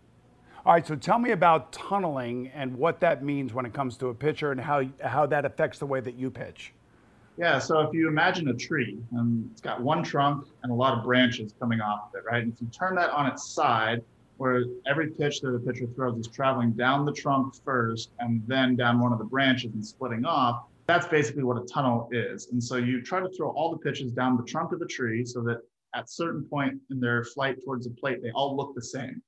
All 0.64 0.73
right, 0.73 0.87
so 0.87 0.97
tell 0.97 1.18
me 1.18 1.30
about 1.30 1.73
tunneling 1.73 2.49
and 2.49 2.76
what 2.76 2.99
that 3.00 3.23
means 3.23 3.54
when 3.54 3.64
it 3.64 3.73
comes 3.73 3.97
to 3.99 4.09
a 4.09 4.14
pitcher 4.14 4.52
and 4.52 4.61
how 4.61 4.83
how 5.02 5.26
that 5.26 5.45
affects 5.45 5.78
the 5.78 5.87
way 5.87 6.00
that 6.00 6.14
you 6.14 6.30
pitch. 6.30 6.73
Yeah, 7.38 7.59
so 7.59 7.80
if 7.80 7.92
you 7.92 8.09
imagine 8.09 8.49
a 8.49 8.54
tree, 8.54 8.99
and 9.12 9.49
it's 9.52 9.61
got 9.61 9.80
one 9.83 10.02
trunk 10.02 10.47
and 10.62 10.73
a 10.73 10.75
lot 10.75 10.97
of 10.97 11.04
branches 11.04 11.52
coming 11.61 11.80
off 11.80 12.09
of 12.09 12.14
it, 12.18 12.25
right? 12.28 12.42
And 12.42 12.52
if 12.52 12.61
you 12.61 12.66
turn 12.68 12.95
that 12.97 13.11
on 13.11 13.26
its 13.26 13.47
side, 13.50 14.02
where 14.37 14.64
every 14.87 15.11
pitch 15.11 15.40
that 15.40 15.50
the 15.50 15.59
pitcher 15.59 15.87
throws 15.95 16.19
is 16.19 16.28
traveling 16.28 16.73
down 16.73 17.05
the 17.05 17.12
trunk 17.12 17.55
first 17.64 18.11
and 18.19 18.43
then 18.47 18.76
down 18.76 19.00
one 19.00 19.12
of 19.12 19.19
the 19.19 19.25
branches 19.25 19.73
and 19.73 19.85
splitting 19.85 20.25
off. 20.25 20.64
That's 20.87 21.07
basically 21.07 21.43
what 21.43 21.61
a 21.61 21.66
tunnel 21.66 22.09
is. 22.12 22.49
And 22.52 22.62
so 22.62 22.76
you 22.76 23.02
try 23.02 23.21
to 23.21 23.28
throw 23.31 23.50
all 23.50 23.71
the 23.71 23.78
pitches 23.78 24.12
down 24.12 24.37
the 24.37 24.45
trunk 24.45 24.73
of 24.73 24.78
the 24.78 24.87
tree 24.87 25.25
so 25.25 25.43
that 25.43 25.61
at 25.95 26.11
certain 26.11 26.45
point 26.45 26.75
in 26.90 27.00
their 27.00 27.25
flight 27.25 27.57
towards 27.64 27.87
the 27.87 27.95
plate, 27.95 28.23
they 28.23 28.31
all 28.33 28.57
look 28.57 28.75
the 28.75 28.83
same. 28.83 29.23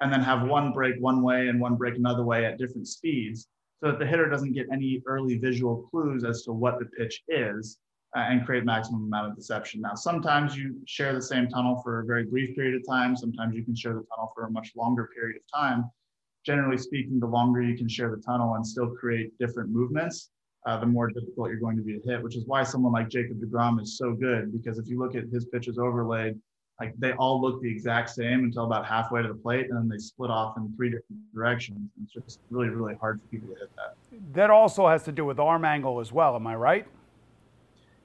And 0.00 0.12
then 0.12 0.20
have 0.20 0.46
one 0.46 0.72
break 0.72 0.96
one 1.00 1.22
way 1.22 1.48
and 1.48 1.60
one 1.60 1.76
break 1.76 1.96
another 1.96 2.24
way 2.24 2.44
at 2.44 2.58
different 2.58 2.88
speeds 2.88 3.48
so 3.82 3.90
that 3.90 3.98
the 3.98 4.06
hitter 4.06 4.28
doesn't 4.28 4.52
get 4.52 4.66
any 4.72 5.02
early 5.06 5.38
visual 5.38 5.88
clues 5.90 6.24
as 6.24 6.42
to 6.42 6.52
what 6.52 6.78
the 6.78 6.86
pitch 6.86 7.22
is 7.28 7.78
and 8.14 8.44
create 8.44 8.64
maximum 8.64 9.04
amount 9.04 9.30
of 9.30 9.36
deception. 9.36 9.80
Now, 9.80 9.94
sometimes 9.94 10.56
you 10.56 10.76
share 10.86 11.14
the 11.14 11.22
same 11.22 11.48
tunnel 11.48 11.80
for 11.82 12.00
a 12.00 12.04
very 12.04 12.24
brief 12.24 12.54
period 12.54 12.74
of 12.74 12.86
time. 12.86 13.16
Sometimes 13.16 13.54
you 13.54 13.64
can 13.64 13.74
share 13.74 13.94
the 13.94 14.04
tunnel 14.14 14.32
for 14.34 14.44
a 14.44 14.50
much 14.50 14.72
longer 14.76 15.08
period 15.14 15.36
of 15.36 15.60
time. 15.60 15.90
Generally 16.44 16.78
speaking, 16.78 17.20
the 17.20 17.26
longer 17.26 17.62
you 17.62 17.76
can 17.76 17.88
share 17.88 18.10
the 18.10 18.20
tunnel 18.20 18.54
and 18.54 18.66
still 18.66 18.90
create 18.90 19.30
different 19.38 19.70
movements, 19.70 20.30
uh, 20.66 20.78
the 20.78 20.86
more 20.86 21.08
difficult 21.08 21.48
you're 21.48 21.60
going 21.60 21.76
to 21.76 21.82
be 21.82 21.98
to 21.98 22.08
hit, 22.08 22.22
which 22.22 22.36
is 22.36 22.44
why 22.46 22.62
someone 22.62 22.92
like 22.92 23.08
Jacob 23.08 23.40
DeGrom 23.40 23.80
is 23.80 23.96
so 23.96 24.12
good. 24.12 24.52
Because 24.52 24.78
if 24.78 24.88
you 24.88 24.98
look 24.98 25.14
at 25.14 25.24
his 25.32 25.46
pitches 25.46 25.78
overlaid, 25.78 26.38
like 26.80 26.94
they 26.98 27.12
all 27.12 27.40
look 27.40 27.62
the 27.62 27.70
exact 27.70 28.10
same 28.10 28.40
until 28.40 28.64
about 28.64 28.84
halfway 28.84 29.22
to 29.22 29.28
the 29.28 29.34
plate, 29.34 29.66
and 29.70 29.76
then 29.78 29.88
they 29.88 29.98
split 29.98 30.30
off 30.30 30.56
in 30.56 30.72
three 30.76 30.90
different 30.90 31.20
directions. 31.32 31.78
It's 32.02 32.12
just 32.12 32.40
really, 32.50 32.68
really 32.68 32.94
hard 32.96 33.20
for 33.20 33.26
people 33.28 33.48
to 33.54 33.60
hit 33.60 33.70
that. 33.76 33.94
That 34.34 34.50
also 34.50 34.88
has 34.88 35.04
to 35.04 35.12
do 35.12 35.24
with 35.24 35.38
arm 35.38 35.64
angle 35.64 36.00
as 36.00 36.12
well. 36.12 36.34
Am 36.34 36.46
I 36.46 36.56
right? 36.56 36.86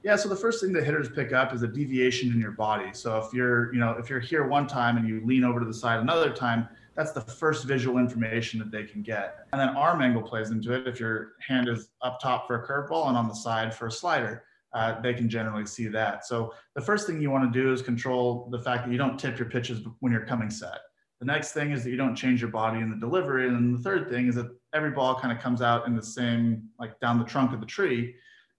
Yeah, 0.08 0.16
so 0.16 0.30
the 0.30 0.36
first 0.36 0.62
thing 0.62 0.72
that 0.72 0.84
hitters 0.84 1.10
pick 1.10 1.34
up 1.34 1.52
is 1.52 1.62
a 1.62 1.68
deviation 1.68 2.32
in 2.32 2.40
your 2.40 2.52
body. 2.52 2.94
So 2.94 3.18
if 3.18 3.34
you're, 3.34 3.70
you 3.74 3.78
know, 3.78 3.90
if 3.90 4.08
you're 4.08 4.20
here 4.20 4.48
one 4.48 4.66
time 4.66 4.96
and 4.96 5.06
you 5.06 5.20
lean 5.22 5.44
over 5.44 5.60
to 5.60 5.66
the 5.66 5.74
side 5.74 6.00
another 6.00 6.30
time, 6.30 6.66
that's 6.94 7.12
the 7.12 7.20
first 7.20 7.66
visual 7.66 7.98
information 7.98 8.58
that 8.60 8.70
they 8.70 8.84
can 8.84 9.02
get. 9.02 9.46
And 9.52 9.60
then 9.60 9.68
arm 9.76 10.00
angle 10.00 10.22
plays 10.22 10.48
into 10.48 10.72
it. 10.72 10.88
If 10.88 10.98
your 10.98 11.32
hand 11.46 11.68
is 11.68 11.90
up 12.00 12.20
top 12.22 12.46
for 12.46 12.62
a 12.62 12.66
curveball 12.66 13.08
and 13.08 13.18
on 13.18 13.28
the 13.28 13.34
side 13.34 13.74
for 13.74 13.88
a 13.88 13.92
slider, 13.92 14.44
uh, 14.72 14.98
they 15.02 15.12
can 15.12 15.28
generally 15.28 15.66
see 15.66 15.88
that. 15.88 16.24
So 16.24 16.54
the 16.74 16.80
first 16.80 17.06
thing 17.06 17.20
you 17.20 17.30
want 17.30 17.52
to 17.52 17.62
do 17.62 17.70
is 17.70 17.82
control 17.82 18.48
the 18.50 18.62
fact 18.62 18.86
that 18.86 18.90
you 18.90 18.96
don't 18.96 19.18
tip 19.18 19.38
your 19.38 19.50
pitches 19.50 19.86
when 20.00 20.10
you're 20.10 20.24
coming 20.24 20.48
set. 20.48 20.78
The 21.20 21.26
next 21.26 21.52
thing 21.52 21.72
is 21.72 21.84
that 21.84 21.90
you 21.90 21.98
don't 21.98 22.16
change 22.16 22.40
your 22.40 22.50
body 22.50 22.80
in 22.80 22.88
the 22.88 22.96
delivery. 22.96 23.46
And 23.46 23.78
the 23.78 23.82
third 23.82 24.08
thing 24.08 24.26
is 24.26 24.36
that 24.36 24.50
every 24.72 24.92
ball 24.92 25.20
kind 25.20 25.36
of 25.36 25.42
comes 25.42 25.60
out 25.60 25.86
in 25.86 25.94
the 25.94 26.02
same, 26.02 26.62
like 26.78 26.98
down 26.98 27.18
the 27.18 27.26
trunk 27.26 27.52
of 27.52 27.60
the 27.60 27.66
tree. 27.66 28.14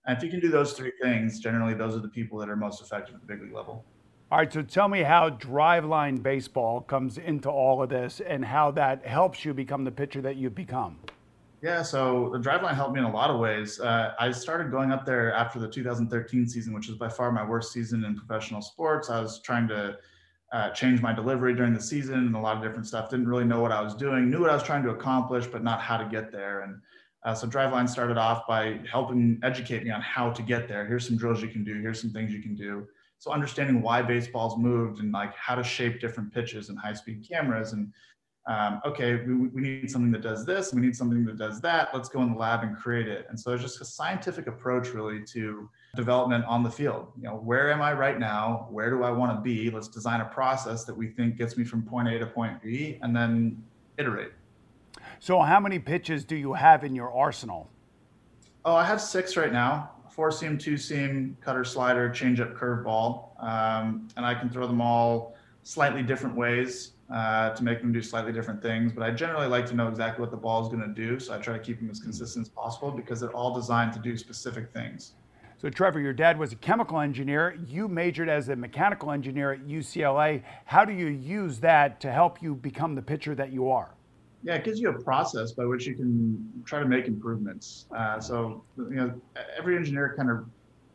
And 0.10 0.18
if 0.18 0.24
you 0.24 0.32
can 0.32 0.40
do 0.40 0.50
those 0.50 0.74
three 0.74 0.92
things, 1.04 1.40
generally 1.40 1.76
those 1.76 1.96
are 1.96 2.00
the 2.00 2.08
people 2.08 2.40
that 2.40 2.50
are 2.50 2.56
most 2.56 2.82
effective 2.82 3.14
at 3.14 3.22
the 3.22 3.28
big 3.28 3.44
league 3.44 3.54
level. 3.54 3.86
All 4.32 4.40
right, 4.40 4.52
so 4.52 4.64
tell 4.64 4.88
me 4.88 5.04
how 5.04 5.30
driveline 5.30 6.24
baseball 6.24 6.82
comes 6.82 7.20
into 7.20 7.48
all 7.48 7.84
of 7.84 7.90
this 7.90 8.20
and 8.20 8.44
how 8.44 8.72
that 8.72 9.06
helps 9.06 9.46
you 9.46 9.54
become 9.54 9.84
the 9.84 9.92
pitcher 9.92 10.20
that 10.22 10.36
you've 10.36 10.56
become. 10.56 10.98
Yeah, 11.62 11.84
so 11.84 12.32
the 12.34 12.40
driveline 12.40 12.74
helped 12.74 12.94
me 12.96 13.02
in 13.02 13.06
a 13.06 13.14
lot 13.14 13.30
of 13.30 13.40
ways. 13.40 13.80
Uh, 13.80 14.16
I 14.20 14.32
started 14.32 14.72
going 14.72 14.92
up 14.92 15.06
there 15.06 15.32
after 15.32 15.60
the 15.60 15.68
2013 15.68 16.48
season, 16.48 16.74
which 16.74 16.88
was 16.88 16.98
by 16.98 17.10
far 17.10 17.32
my 17.32 17.46
worst 17.46 17.72
season 17.72 18.04
in 18.04 18.16
professional 18.16 18.64
sports. 18.64 19.12
I 19.12 19.22
was 19.22 19.40
trying 19.42 19.68
to 19.68 19.96
uh, 20.52 20.72
change 20.72 21.04
my 21.04 21.14
delivery 21.14 21.54
during 21.54 21.76
the 21.76 21.82
season 21.82 22.16
and 22.16 22.36
a 22.36 22.40
lot 22.40 22.58
of 22.58 22.64
different 22.64 22.88
stuff. 22.88 23.12
Didn't 23.12 23.28
really 23.28 23.46
know 23.46 23.60
what 23.60 23.72
I 23.72 23.82
was 23.82 23.94
doing, 23.94 24.32
knew 24.32 24.42
what 24.42 24.50
I 24.50 24.56
was 24.56 24.64
trying 24.64 24.82
to 24.86 24.90
accomplish, 24.90 25.46
but 25.46 25.64
not 25.64 25.82
how 25.82 25.98
to 25.98 26.06
get 26.06 26.32
there. 26.32 26.62
And 26.62 26.82
uh, 27.26 27.34
so 27.34 27.48
Driveline 27.48 27.88
started 27.88 28.18
off 28.18 28.48
by 28.48 28.80
helping 28.90 29.40
educate 29.44 29.84
me 29.84 29.92
on 29.92 30.02
how 30.02 30.32
to 30.32 30.42
get 30.42 30.68
there. 30.68 30.86
Here's 30.86 31.06
some 31.06 31.18
drills 31.18 31.42
you 31.42 31.50
can 31.50 31.64
do. 31.64 31.82
Here's 31.82 32.00
some 32.00 32.12
things 32.12 32.32
you 32.34 32.42
can 32.42 32.56
do. 32.56 32.88
So 33.18 33.32
understanding 33.32 33.82
why 33.82 34.02
baseballs 34.02 34.58
moved 34.58 35.02
and 35.02 35.12
like 35.12 35.36
how 35.36 35.56
to 35.56 35.64
shape 35.64 36.00
different 36.00 36.34
pitches 36.34 36.70
and 36.70 36.80
high 36.80 36.94
speed 36.94 37.26
cameras 37.28 37.74
and 37.74 37.92
um, 38.48 38.82
okay, 38.84 39.16
we, 39.16 39.36
we 39.50 39.62
need 39.62 39.92
something 39.92 40.12
that 40.12 40.24
does 40.24 40.44
this. 40.44 40.74
We 40.74 40.82
need 40.82 40.96
something 40.96 41.24
that 41.26 41.38
does 41.38 41.62
that. 41.62 41.90
Let's 41.94 42.10
go 42.10 42.24
in 42.24 42.32
the 42.32 42.38
lab 42.38 42.64
and 42.64 42.76
create 42.76 43.08
it. 43.08 43.28
And 43.30 43.40
so 43.40 43.54
it's 43.54 43.62
just 43.62 43.80
a 43.80 43.86
scientific 43.86 44.48
approach 44.48 44.90
really 44.90 45.24
to 45.34 45.70
development 45.96 46.46
on 46.46 46.64
the 46.64 46.70
field. 46.70 47.12
You 47.16 47.24
know, 47.24 47.36
where 47.36 47.72
am 47.72 47.82
I 47.82 47.94
right 47.94 48.18
now? 48.18 48.68
Where 48.72 48.90
do 48.90 49.04
I 49.04 49.12
want 49.12 49.38
to 49.38 49.42
be? 49.42 49.70
Let's 49.70 49.88
design 49.88 50.22
a 50.22 50.26
process 50.26 50.84
that 50.86 50.96
we 50.96 51.10
think 51.10 51.38
gets 51.38 51.58
me 51.58 51.64
from 51.64 51.84
point 51.84 52.08
A 52.08 52.18
to 52.18 52.26
point 52.26 52.60
B 52.64 52.98
and 53.04 53.16
then 53.16 53.62
iterate. 54.00 54.32
So, 55.22 55.42
how 55.42 55.60
many 55.60 55.80
pitches 55.80 56.24
do 56.24 56.36
you 56.36 56.54
have 56.54 56.84
in 56.84 56.96
your 56.96 57.14
arsenal? 57.14 57.70
Oh, 58.64 58.76
I 58.76 58.86
have 58.86 59.02
six 59.02 59.36
right 59.36 59.52
now 59.52 59.92
four 60.20 60.32
seam, 60.32 60.58
two 60.58 60.76
seam, 60.76 61.38
cutter, 61.40 61.64
slider, 61.64 62.10
changeup, 62.10 62.54
curveball. 62.54 63.42
Um, 63.42 64.10
and 64.18 64.26
I 64.26 64.34
can 64.34 64.50
throw 64.50 64.68
them 64.68 64.82
all 64.82 65.36
slightly 65.64 66.04
different 66.04 66.36
ways 66.36 66.92
uh, 67.10 67.52
to 67.52 67.64
make 67.64 67.80
them 67.80 67.94
do 67.94 68.02
slightly 68.02 68.34
different 68.34 68.62
things. 68.62 68.92
But 68.92 69.04
I 69.04 69.12
generally 69.12 69.48
like 69.48 69.66
to 69.68 69.76
know 69.76 69.88
exactly 69.88 70.20
what 70.22 70.32
the 70.32 70.38
ball 70.38 70.62
is 70.62 70.68
going 70.68 70.82
to 70.82 70.94
do. 70.94 71.20
So 71.20 71.34
I 71.34 71.38
try 71.38 71.54
to 71.54 71.64
keep 71.64 71.80
them 71.80 71.90
as 71.90 72.02
consistent 72.02 72.48
as 72.48 72.50
possible 72.50 72.92
because 72.92 73.22
they're 73.22 73.32
all 73.32 73.54
designed 73.54 73.94
to 73.94 74.00
do 74.00 74.18
specific 74.18 74.74
things. 74.74 75.14
So, 75.58 75.70
Trevor, 75.70 76.02
your 76.02 76.12
dad 76.12 76.38
was 76.38 76.52
a 76.52 76.58
chemical 76.58 77.00
engineer. 77.00 77.58
You 77.66 77.88
majored 77.88 78.28
as 78.28 78.50
a 78.50 78.58
mechanical 78.58 79.12
engineer 79.12 79.54
at 79.54 79.68
UCLA. 79.68 80.44
How 80.66 80.84
do 80.84 80.92
you 80.92 81.08
use 81.08 81.60
that 81.60 82.02
to 82.02 82.12
help 82.12 82.42
you 82.42 82.56
become 82.56 82.94
the 82.96 83.02
pitcher 83.02 83.36
that 83.36 83.54
you 83.54 83.70
are? 83.70 83.94
Yeah, 84.44 84.56
it 84.56 84.64
gives 84.64 84.80
you 84.80 84.90
a 84.90 85.02
process 85.02 85.52
by 85.52 85.66
which 85.66 85.86
you 85.86 85.96
can 85.96 86.64
try 86.66 86.80
to 86.80 86.86
make 86.86 87.08
improvements. 87.08 87.86
Uh, 87.96 88.20
so, 88.20 88.64
you 88.78 88.96
know, 88.96 89.22
every 89.58 89.76
engineer 89.76 90.14
kind 90.16 90.30
of 90.30 90.46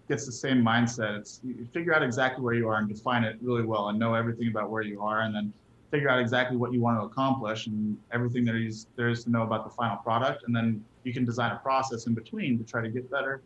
gets 0.08 0.24
the 0.26 0.32
same 0.32 0.62
mindset. 0.62 1.18
It's 1.18 1.40
you 1.44 1.66
figure 1.72 1.94
out 1.94 2.02
exactly 2.02 2.42
where 2.42 2.54
you 2.54 2.68
are 2.68 2.76
and 2.76 2.88
define 2.88 3.24
it 3.24 3.36
really 3.42 3.64
well 3.64 3.88
and 3.88 3.98
know 3.98 4.14
everything 4.14 4.48
about 4.48 4.70
where 4.70 4.82
you 4.82 5.02
are 5.02 5.22
and 5.22 5.34
then 5.34 5.52
figure 5.90 6.08
out 6.08 6.20
exactly 6.20 6.56
what 6.56 6.72
you 6.72 6.80
want 6.80 6.98
to 6.98 7.04
accomplish 7.04 7.66
and 7.66 7.96
everything 8.12 8.48
is 8.48 8.86
there 8.96 9.08
is 9.08 9.24
to 9.24 9.30
know 9.30 9.42
about 9.42 9.64
the 9.64 9.70
final 9.70 9.96
product. 9.98 10.44
And 10.46 10.56
then 10.56 10.82
you 11.04 11.12
can 11.12 11.24
design 11.24 11.52
a 11.52 11.58
process 11.58 12.06
in 12.06 12.14
between 12.14 12.58
to 12.58 12.64
try 12.64 12.82
to 12.82 12.88
get 12.88 13.10
better. 13.10 13.42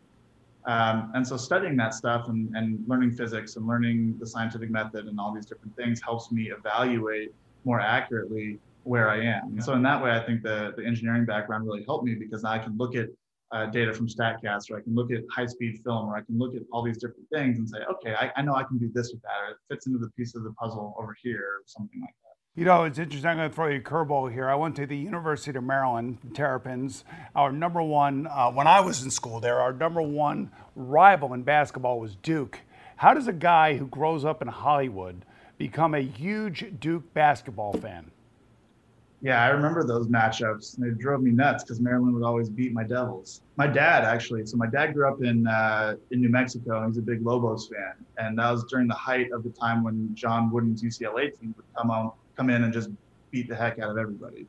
Um, 0.65 1.11
and 1.15 1.27
so 1.27 1.37
studying 1.37 1.75
that 1.77 1.93
stuff 1.93 2.27
and, 2.27 2.55
and 2.55 2.83
learning 2.87 3.11
physics 3.11 3.55
and 3.55 3.67
learning 3.67 4.17
the 4.19 4.27
scientific 4.27 4.69
method 4.69 5.07
and 5.07 5.19
all 5.19 5.33
these 5.33 5.45
different 5.45 5.75
things 5.75 6.01
helps 6.01 6.31
me 6.31 6.51
evaluate 6.51 7.33
more 7.65 7.79
accurately 7.79 8.59
where 8.89 9.07
I 9.07 9.19
am. 9.23 9.43
And 9.53 9.63
so 9.63 9.73
in 9.73 9.83
that 9.83 10.01
way, 10.03 10.09
I 10.09 10.25
think 10.25 10.41
the, 10.41 10.73
the 10.75 10.83
engineering 10.83 11.23
background 11.23 11.63
really 11.67 11.83
helped 11.85 12.05
me 12.05 12.15
because 12.15 12.43
I 12.43 12.57
can 12.57 12.75
look 12.75 12.95
at 12.95 13.07
uh, 13.51 13.67
data 13.67 13.93
from 13.93 14.07
StatCast, 14.07 14.71
or 14.71 14.77
I 14.79 14.81
can 14.81 14.95
look 14.95 15.11
at 15.11 15.19
high-speed 15.31 15.81
film, 15.83 16.09
or 16.09 16.17
I 16.17 16.21
can 16.21 16.39
look 16.39 16.55
at 16.55 16.63
all 16.71 16.81
these 16.83 16.97
different 16.97 17.27
things 17.31 17.59
and 17.59 17.69
say, 17.69 17.77
okay, 17.91 18.15
I, 18.15 18.31
I 18.35 18.41
know 18.41 18.55
I 18.55 18.63
can 18.63 18.79
do 18.79 18.89
this 18.91 19.11
with 19.13 19.21
that, 19.21 19.37
or 19.43 19.51
it 19.51 19.57
fits 19.69 19.85
into 19.85 19.99
the 19.99 20.09
piece 20.17 20.33
of 20.35 20.43
the 20.43 20.53
puzzle 20.53 20.95
over 20.99 21.15
here, 21.21 21.39
or 21.39 21.63
something 21.67 22.01
like 22.01 22.15
that. 22.23 22.59
You 22.59 22.65
know, 22.65 22.83
it's 22.83 22.97
interesting. 22.97 23.29
I'm 23.29 23.37
going 23.37 23.49
to 23.49 23.55
throw 23.55 23.67
you 23.67 23.77
a 23.77 23.79
curveball 23.79 24.33
here. 24.33 24.49
I 24.49 24.55
went 24.55 24.75
to 24.77 24.87
the 24.87 24.97
University 24.97 25.55
of 25.55 25.63
Maryland, 25.63 26.17
Terrapins. 26.33 27.03
Our 27.35 27.51
number 27.51 27.83
one, 27.83 28.25
uh, 28.25 28.49
when 28.51 28.65
I 28.65 28.79
was 28.79 29.03
in 29.03 29.11
school 29.11 29.39
there, 29.39 29.59
our 29.59 29.71
number 29.71 30.01
one 30.01 30.51
rival 30.75 31.35
in 31.35 31.43
basketball 31.43 31.99
was 31.99 32.15
Duke. 32.15 32.59
How 32.95 33.13
does 33.13 33.27
a 33.27 33.33
guy 33.33 33.77
who 33.77 33.85
grows 33.85 34.25
up 34.25 34.41
in 34.41 34.47
Hollywood 34.47 35.25
become 35.59 35.93
a 35.93 36.01
huge 36.01 36.79
Duke 36.79 37.13
basketball 37.13 37.73
fan? 37.73 38.09
Yeah, 39.21 39.43
I 39.43 39.49
remember 39.49 39.83
those 39.83 40.07
matchups. 40.07 40.77
They 40.77 40.91
drove 40.91 41.21
me 41.21 41.31
nuts 41.31 41.63
because 41.63 41.81
Maryland 41.81 42.13
would 42.13 42.23
always 42.23 42.49
beat 42.49 42.71
my 42.71 42.85
Devils. 42.85 43.41
My 43.57 43.67
dad, 43.67 44.05
actually, 44.05 44.45
so 44.45 44.55
my 44.55 44.67
dad 44.67 44.93
grew 44.93 45.09
up 45.09 45.21
in 45.21 45.45
uh, 45.45 45.95
in 46.11 46.21
New 46.21 46.29
Mexico, 46.29 46.81
and 46.83 46.87
he's 46.87 46.99
a 46.99 47.01
big 47.01 47.25
Lobos 47.25 47.67
fan. 47.67 48.05
And 48.17 48.39
that 48.39 48.49
was 48.49 48.63
during 48.65 48.87
the 48.87 48.93
height 48.93 49.31
of 49.33 49.43
the 49.43 49.49
time 49.49 49.83
when 49.83 50.15
John 50.15 50.49
Wooden's 50.49 50.81
UCLA 50.81 51.37
team 51.37 51.53
would 51.57 51.65
come 51.77 51.91
on, 51.91 52.11
come 52.37 52.49
in 52.49 52.63
and 52.63 52.71
just 52.71 52.89
beat 53.31 53.49
the 53.49 53.55
heck 53.55 53.77
out 53.79 53.91
of 53.91 53.97
everybody. 53.97 54.47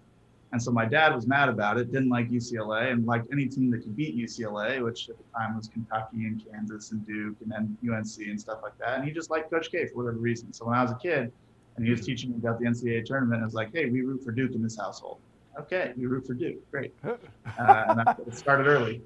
And 0.53 0.61
so 0.61 0.71
my 0.71 0.85
dad 0.85 1.15
was 1.15 1.27
mad 1.27 1.49
about 1.49 1.79
it, 1.79 1.93
didn't 1.93 2.09
like 2.09 2.29
UCLA, 2.29 2.91
and 2.93 3.07
liked 3.07 3.29
any 3.33 3.47
team 3.47 3.71
that 3.71 3.79
could 3.79 3.97
beat 3.97 4.17
UCLA, 4.17 4.83
which 4.85 5.09
at 5.09 5.17
the 5.17 5.25
time 5.37 5.57
was 5.57 5.69
Kentucky 5.69 6.27
and 6.27 6.43
Kansas 6.45 6.91
and 6.91 7.07
Duke 7.07 7.37
and 7.41 7.50
then 7.50 7.77
UNC 7.85 8.29
and 8.29 8.41
stuff 8.41 8.59
like 8.62 8.77
that. 8.79 8.99
And 8.99 9.05
he 9.05 9.12
just 9.12 9.31
liked 9.31 9.50
Coach 9.50 9.71
K 9.71 9.87
for 9.87 10.03
whatever 10.03 10.19
reason. 10.19 10.53
So 10.53 10.65
when 10.65 10.75
I 10.75 10.83
was 10.83 10.91
a 10.91 10.97
kid, 10.97 11.33
and 11.80 11.87
he 11.87 11.92
was 11.92 12.04
teaching 12.04 12.30
me 12.30 12.37
about 12.37 12.60
the 12.60 12.66
NCAA 12.66 13.06
tournament, 13.06 13.40
I 13.40 13.44
was 13.46 13.54
like, 13.54 13.72
"Hey, 13.72 13.87
we 13.87 14.02
root 14.02 14.22
for 14.22 14.32
Duke 14.32 14.52
in 14.52 14.62
this 14.62 14.76
household." 14.76 15.18
Okay, 15.58 15.94
we 15.96 16.04
root 16.04 16.26
for 16.26 16.34
Duke. 16.34 16.70
Great. 16.70 16.94
Uh, 17.58 17.84
and 17.88 18.00
I 18.00 18.14
started 18.32 18.66
early. 18.66 19.02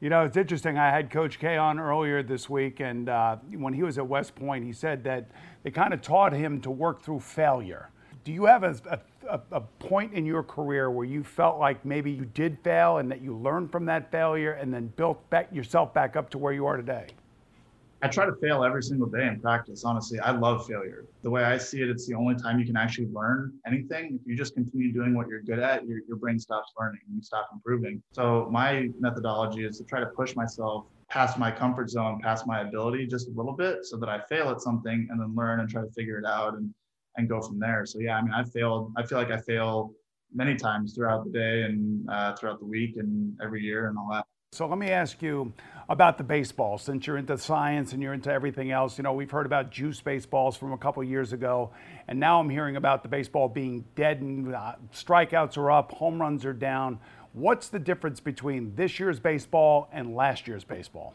You 0.00 0.08
know, 0.08 0.24
it's 0.24 0.36
interesting. 0.36 0.78
I 0.78 0.90
had 0.90 1.10
Coach 1.10 1.38
K 1.38 1.56
on 1.56 1.78
earlier 1.78 2.22
this 2.22 2.48
week, 2.48 2.80
and 2.80 3.08
uh, 3.08 3.36
when 3.52 3.74
he 3.74 3.82
was 3.82 3.98
at 3.98 4.06
West 4.06 4.34
Point, 4.34 4.64
he 4.64 4.72
said 4.72 5.04
that 5.04 5.30
they 5.62 5.70
kind 5.70 5.92
of 5.92 6.00
taught 6.00 6.32
him 6.32 6.60
to 6.62 6.70
work 6.70 7.02
through 7.02 7.20
failure. 7.20 7.90
Do 8.24 8.32
you 8.32 8.46
have 8.46 8.62
a, 8.64 9.00
a, 9.28 9.40
a, 9.52 9.60
point 9.60 10.14
in 10.14 10.24
your 10.24 10.42
career 10.42 10.90
where 10.90 11.06
you 11.06 11.22
felt 11.22 11.58
like 11.58 11.84
maybe 11.84 12.10
you 12.10 12.24
did 12.24 12.58
fail 12.62 12.98
and 12.98 13.10
that 13.10 13.20
you 13.20 13.36
learned 13.36 13.70
from 13.70 13.84
that 13.86 14.10
failure 14.10 14.52
and 14.52 14.72
then 14.72 14.86
built 14.96 15.28
back 15.28 15.52
yourself 15.52 15.92
back 15.92 16.16
up 16.16 16.30
to 16.30 16.38
where 16.38 16.52
you 16.52 16.66
are 16.66 16.76
today? 16.76 17.08
I 18.02 18.08
try 18.08 18.24
to 18.24 18.34
fail 18.36 18.64
every 18.64 18.82
single 18.82 19.08
day 19.08 19.26
in 19.26 19.40
practice. 19.40 19.84
Honestly, 19.84 20.18
I 20.20 20.30
love 20.30 20.66
failure. 20.66 21.04
The 21.22 21.28
way 21.28 21.44
I 21.44 21.58
see 21.58 21.82
it, 21.82 21.90
it's 21.90 22.06
the 22.06 22.14
only 22.14 22.34
time 22.34 22.58
you 22.58 22.64
can 22.64 22.76
actually 22.76 23.08
learn 23.08 23.52
anything. 23.66 24.18
If 24.20 24.26
you 24.26 24.36
just 24.36 24.54
continue 24.54 24.90
doing 24.90 25.14
what 25.14 25.28
you're 25.28 25.42
good 25.42 25.58
at, 25.58 25.86
your, 25.86 25.98
your 26.08 26.16
brain 26.16 26.38
stops 26.38 26.72
learning 26.78 27.00
and 27.06 27.16
you 27.16 27.22
stop 27.22 27.50
improving. 27.52 28.02
So 28.12 28.48
my 28.50 28.88
methodology 28.98 29.66
is 29.66 29.76
to 29.78 29.84
try 29.84 30.00
to 30.00 30.06
push 30.06 30.34
myself 30.34 30.86
past 31.10 31.38
my 31.38 31.50
comfort 31.50 31.90
zone, 31.90 32.20
past 32.22 32.46
my 32.46 32.60
ability 32.60 33.06
just 33.06 33.28
a 33.28 33.32
little 33.32 33.52
bit 33.52 33.84
so 33.84 33.98
that 33.98 34.08
I 34.08 34.20
fail 34.30 34.48
at 34.48 34.62
something 34.62 35.08
and 35.10 35.20
then 35.20 35.34
learn 35.36 35.60
and 35.60 35.68
try 35.68 35.82
to 35.82 35.90
figure 35.90 36.18
it 36.18 36.24
out 36.24 36.54
and, 36.54 36.72
and 37.16 37.28
go 37.28 37.42
from 37.42 37.58
there. 37.58 37.84
So 37.84 37.98
yeah, 37.98 38.16
I 38.16 38.22
mean, 38.22 38.32
I 38.32 38.44
failed. 38.44 38.92
I 38.96 39.04
feel 39.04 39.18
like 39.18 39.30
I 39.30 39.40
fail 39.40 39.92
many 40.34 40.54
times 40.54 40.94
throughout 40.94 41.24
the 41.24 41.30
day 41.30 41.62
and 41.62 42.08
uh, 42.08 42.34
throughout 42.34 42.60
the 42.60 42.66
week 42.66 42.96
and 42.96 43.36
every 43.42 43.62
year 43.62 43.88
and 43.88 43.98
all 43.98 44.08
that. 44.12 44.24
So 44.52 44.66
let 44.66 44.78
me 44.78 44.90
ask 44.90 45.22
you 45.22 45.52
about 45.88 46.18
the 46.18 46.24
baseball, 46.24 46.76
since 46.76 47.06
you're 47.06 47.18
into 47.18 47.38
science 47.38 47.92
and 47.92 48.02
you're 48.02 48.14
into 48.14 48.32
everything 48.32 48.72
else. 48.72 48.98
You 48.98 49.04
know, 49.04 49.12
we've 49.12 49.30
heard 49.30 49.46
about 49.46 49.70
juice 49.70 50.00
baseballs 50.00 50.56
from 50.56 50.72
a 50.72 50.76
couple 50.76 51.04
years 51.04 51.32
ago, 51.32 51.70
and 52.08 52.18
now 52.18 52.40
I'm 52.40 52.50
hearing 52.50 52.74
about 52.74 53.04
the 53.04 53.08
baseball 53.08 53.48
being 53.48 53.84
dead 53.94 54.22
and 54.22 54.52
uh, 54.52 54.74
strikeouts 54.92 55.56
are 55.56 55.70
up, 55.70 55.92
home 55.92 56.20
runs 56.20 56.44
are 56.44 56.52
down. 56.52 56.98
What's 57.32 57.68
the 57.68 57.78
difference 57.78 58.18
between 58.18 58.74
this 58.74 58.98
year's 58.98 59.20
baseball 59.20 59.88
and 59.92 60.16
last 60.16 60.48
year's 60.48 60.64
baseball, 60.64 61.14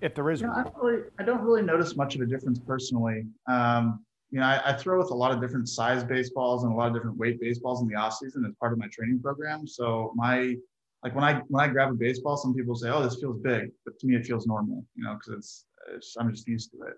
if 0.00 0.14
there 0.14 0.30
is 0.30 0.40
you 0.40 0.46
know, 0.46 0.52
one? 0.52 0.66
I, 0.68 0.78
really, 0.80 1.02
I, 1.18 1.24
don't 1.24 1.40
really 1.40 1.62
notice 1.62 1.96
much 1.96 2.14
of 2.14 2.20
a 2.20 2.26
difference 2.26 2.60
personally. 2.60 3.24
Um, 3.48 4.04
you 4.30 4.38
know, 4.38 4.46
I, 4.46 4.62
I, 4.66 4.72
throw 4.74 4.96
with 4.96 5.10
a 5.10 5.14
lot 5.14 5.32
of 5.32 5.40
different 5.40 5.68
size 5.68 6.04
baseballs 6.04 6.62
and 6.62 6.72
a 6.72 6.76
lot 6.76 6.86
of 6.86 6.94
different 6.94 7.18
weight 7.18 7.40
baseballs 7.40 7.82
in 7.82 7.88
the 7.88 7.96
off 7.96 8.14
season 8.14 8.44
as 8.46 8.54
part 8.60 8.72
of 8.72 8.78
my 8.78 8.86
training 8.92 9.20
program. 9.20 9.66
So 9.66 10.12
my 10.14 10.54
like 11.02 11.14
when 11.14 11.24
I 11.24 11.40
when 11.48 11.64
I 11.64 11.68
grab 11.68 11.90
a 11.90 11.94
baseball, 11.94 12.36
some 12.36 12.54
people 12.54 12.74
say, 12.74 12.90
"Oh, 12.90 13.02
this 13.02 13.20
feels 13.20 13.38
big," 13.38 13.70
but 13.84 13.98
to 13.98 14.06
me, 14.06 14.16
it 14.16 14.26
feels 14.26 14.46
normal, 14.46 14.84
you 14.94 15.04
know, 15.04 15.14
because 15.14 15.38
it's, 15.38 15.66
it's, 15.94 16.16
I'm 16.18 16.30
just 16.30 16.46
used 16.46 16.70
to 16.72 16.78
it. 16.82 16.94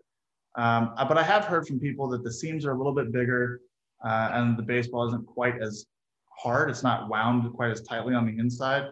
Um, 0.57 0.93
uh, 0.97 1.05
but 1.05 1.17
I 1.17 1.23
have 1.23 1.45
heard 1.45 1.67
from 1.67 1.79
people 1.79 2.09
that 2.09 2.25
the 2.25 2.33
seams 2.33 2.67
are 2.67 2.73
a 2.73 2.77
little 2.77 2.95
bit 2.95 3.13
bigger, 3.13 3.61
uh, 4.05 4.31
and 4.33 4.57
the 4.57 4.63
baseball 4.63 5.07
isn't 5.09 5.27
quite 5.27 5.61
as 5.63 5.87
hard. 6.37 6.69
It's 6.69 6.83
not 6.83 7.09
wound 7.09 7.53
quite 7.55 7.71
as 7.71 7.83
tightly 7.83 8.15
on 8.15 8.27
the 8.27 8.39
inside. 8.39 8.89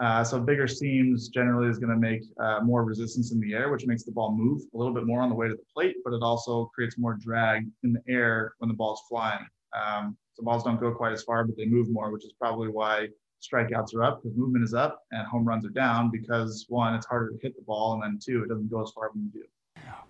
Uh, 0.00 0.24
so 0.24 0.40
bigger 0.40 0.66
seams 0.66 1.28
generally 1.28 1.68
is 1.68 1.78
going 1.78 1.90
to 1.90 1.96
make 1.96 2.22
uh, 2.40 2.58
more 2.64 2.82
resistance 2.82 3.30
in 3.30 3.38
the 3.38 3.54
air, 3.54 3.70
which 3.70 3.86
makes 3.86 4.02
the 4.02 4.10
ball 4.10 4.34
move 4.36 4.62
a 4.74 4.76
little 4.76 4.92
bit 4.92 5.06
more 5.06 5.20
on 5.22 5.28
the 5.28 5.34
way 5.34 5.46
to 5.46 5.54
the 5.54 5.62
plate, 5.72 5.96
but 6.04 6.12
it 6.12 6.22
also 6.22 6.68
creates 6.74 6.98
more 6.98 7.14
drag 7.14 7.64
in 7.84 7.92
the 7.92 8.12
air 8.12 8.54
when 8.58 8.68
the 8.68 8.74
ball's 8.74 9.02
flying. 9.08 9.46
Um, 9.72 10.16
so 10.32 10.42
balls 10.42 10.64
don't 10.64 10.80
go 10.80 10.92
quite 10.92 11.12
as 11.12 11.22
far, 11.22 11.44
but 11.44 11.56
they 11.56 11.66
move 11.66 11.88
more, 11.90 12.10
which 12.10 12.24
is 12.24 12.32
probably 12.40 12.68
why 12.68 13.06
strikeouts 13.46 13.94
are 13.94 14.04
up 14.04 14.22
because 14.22 14.36
movement 14.36 14.64
is 14.64 14.74
up 14.74 15.02
and 15.12 15.26
home 15.26 15.44
runs 15.44 15.64
are 15.66 15.70
down 15.70 16.10
because 16.10 16.66
one, 16.68 16.94
it's 16.94 17.06
harder 17.06 17.30
to 17.30 17.38
hit 17.42 17.54
the 17.56 17.62
ball, 17.62 17.94
and 17.94 18.02
then 18.02 18.18
two, 18.22 18.42
it 18.42 18.48
doesn't 18.48 18.70
go 18.70 18.82
as 18.82 18.90
far 18.94 19.10
when 19.12 19.24
you 19.24 19.40
do. 19.40 19.46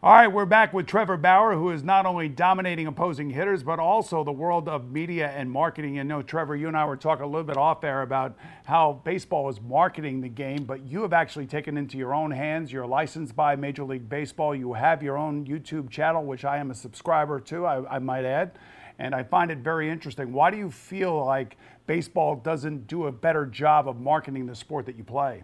All 0.03 0.13
right, 0.13 0.29
we're 0.29 0.45
back 0.45 0.75
with 0.75 0.87
Trevor 0.87 1.17
Bauer, 1.17 1.55
who 1.55 1.71
is 1.71 1.83
not 1.83 2.05
only 2.05 2.29
dominating 2.29 2.87
opposing 2.87 3.31
hitters, 3.31 3.63
but 3.63 3.79
also 3.79 4.23
the 4.23 4.33
world 4.33 4.69
of 4.69 4.91
media 4.91 5.31
and 5.31 5.51
marketing. 5.51 5.99
And 5.99 6.07
know, 6.09 6.21
Trevor, 6.21 6.55
you 6.55 6.69
and 6.69 6.77
I 6.77 6.85
were 6.85 6.99
talking 6.99 7.25
a 7.25 7.27
little 7.27 7.45
bit 7.45 7.57
off 7.57 7.83
air 7.85 8.03
about 8.03 8.37
how 8.67 9.01
baseball 9.05 9.49
is 9.49 9.63
marketing 9.63 10.21
the 10.21 10.29
game, 10.29 10.65
but 10.65 10.87
you 10.87 11.01
have 11.03 11.15
actually 11.15 11.47
taken 11.47 11.79
into 11.79 11.97
your 11.97 12.15
own 12.15 12.31
hands. 12.31 12.71
You're 12.71 12.87
licensed 12.87 13.35
by 13.35 13.57
Major 13.57 13.85
League 13.85 14.07
Baseball. 14.07 14.55
You 14.55 14.75
have 14.75 15.03
your 15.03 15.17
own 15.17 15.47
YouTube 15.47 15.89
channel, 15.89 16.23
which 16.23 16.45
I 16.45 16.59
am 16.59 16.71
a 16.71 16.75
subscriber 16.75 17.41
to, 17.41 17.65
I, 17.65 17.97
I 17.97 17.99
might 17.99 18.27
add. 18.27 18.59
And 18.99 19.15
I 19.15 19.23
find 19.23 19.51
it 19.51 19.59
very 19.59 19.91
interesting. 19.91 20.33
Why 20.33 20.51
do 20.51 20.57
you 20.57 20.71
feel 20.71 21.25
like 21.25 21.57
baseball 21.87 22.37
doesn't 22.37 22.87
do 22.87 23.07
a 23.07 23.13
better 23.13 23.47
job 23.47 23.89
of 23.89 24.01
marketing 24.01 24.47
the 24.47 24.55
sport 24.55 24.87
that 24.87 24.97
you 24.97 25.05
play? 25.05 25.43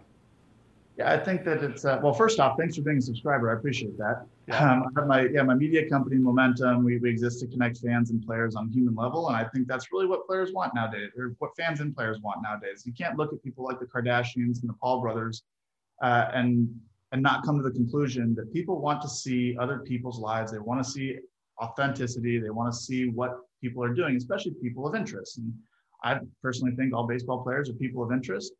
Yeah, 0.97 1.13
I 1.13 1.17
think 1.17 1.45
that 1.45 1.63
it's 1.63 1.85
uh, 1.85 1.99
well. 2.03 2.13
First 2.13 2.39
off, 2.39 2.57
thanks 2.57 2.75
for 2.75 2.81
being 2.81 2.97
a 2.97 3.01
subscriber. 3.01 3.49
I 3.49 3.53
appreciate 3.53 3.97
that. 3.97 4.25
Yeah. 4.47 4.71
Um, 4.71 4.83
I 4.83 4.99
have 4.99 5.07
my 5.07 5.21
yeah 5.21 5.41
my 5.41 5.53
media 5.53 5.89
company 5.89 6.17
Momentum. 6.17 6.83
We, 6.83 6.97
we 6.97 7.09
exist 7.09 7.39
to 7.39 7.47
connect 7.47 7.77
fans 7.77 8.11
and 8.11 8.23
players 8.25 8.55
on 8.55 8.69
human 8.69 8.93
level, 8.95 9.27
and 9.27 9.35
I 9.35 9.45
think 9.45 9.67
that's 9.67 9.91
really 9.93 10.05
what 10.05 10.27
players 10.27 10.51
want 10.51 10.75
nowadays, 10.75 11.11
or 11.17 11.33
what 11.39 11.55
fans 11.55 11.79
and 11.79 11.95
players 11.95 12.19
want 12.21 12.43
nowadays. 12.43 12.83
You 12.85 12.91
can't 12.91 13.17
look 13.17 13.31
at 13.31 13.41
people 13.41 13.63
like 13.63 13.79
the 13.79 13.85
Kardashians 13.85 14.61
and 14.61 14.69
the 14.69 14.73
Paul 14.81 14.99
brothers, 14.99 15.43
uh, 16.03 16.27
and 16.33 16.69
and 17.13 17.23
not 17.23 17.45
come 17.45 17.57
to 17.57 17.63
the 17.63 17.71
conclusion 17.71 18.35
that 18.35 18.51
people 18.51 18.81
want 18.81 19.01
to 19.01 19.07
see 19.09 19.55
other 19.57 19.79
people's 19.79 20.19
lives. 20.19 20.51
They 20.51 20.59
want 20.59 20.83
to 20.83 20.89
see 20.89 21.19
authenticity. 21.61 22.39
They 22.39 22.49
want 22.49 22.73
to 22.73 22.79
see 22.79 23.09
what 23.09 23.37
people 23.61 23.83
are 23.83 23.93
doing, 23.93 24.15
especially 24.15 24.53
people 24.61 24.87
of 24.87 24.95
interest. 24.95 25.37
And 25.37 25.53
I 26.03 26.19
personally 26.41 26.75
think 26.75 26.93
all 26.93 27.07
baseball 27.07 27.43
players 27.43 27.69
are 27.69 27.73
people 27.73 28.03
of 28.03 28.11
interest. 28.11 28.53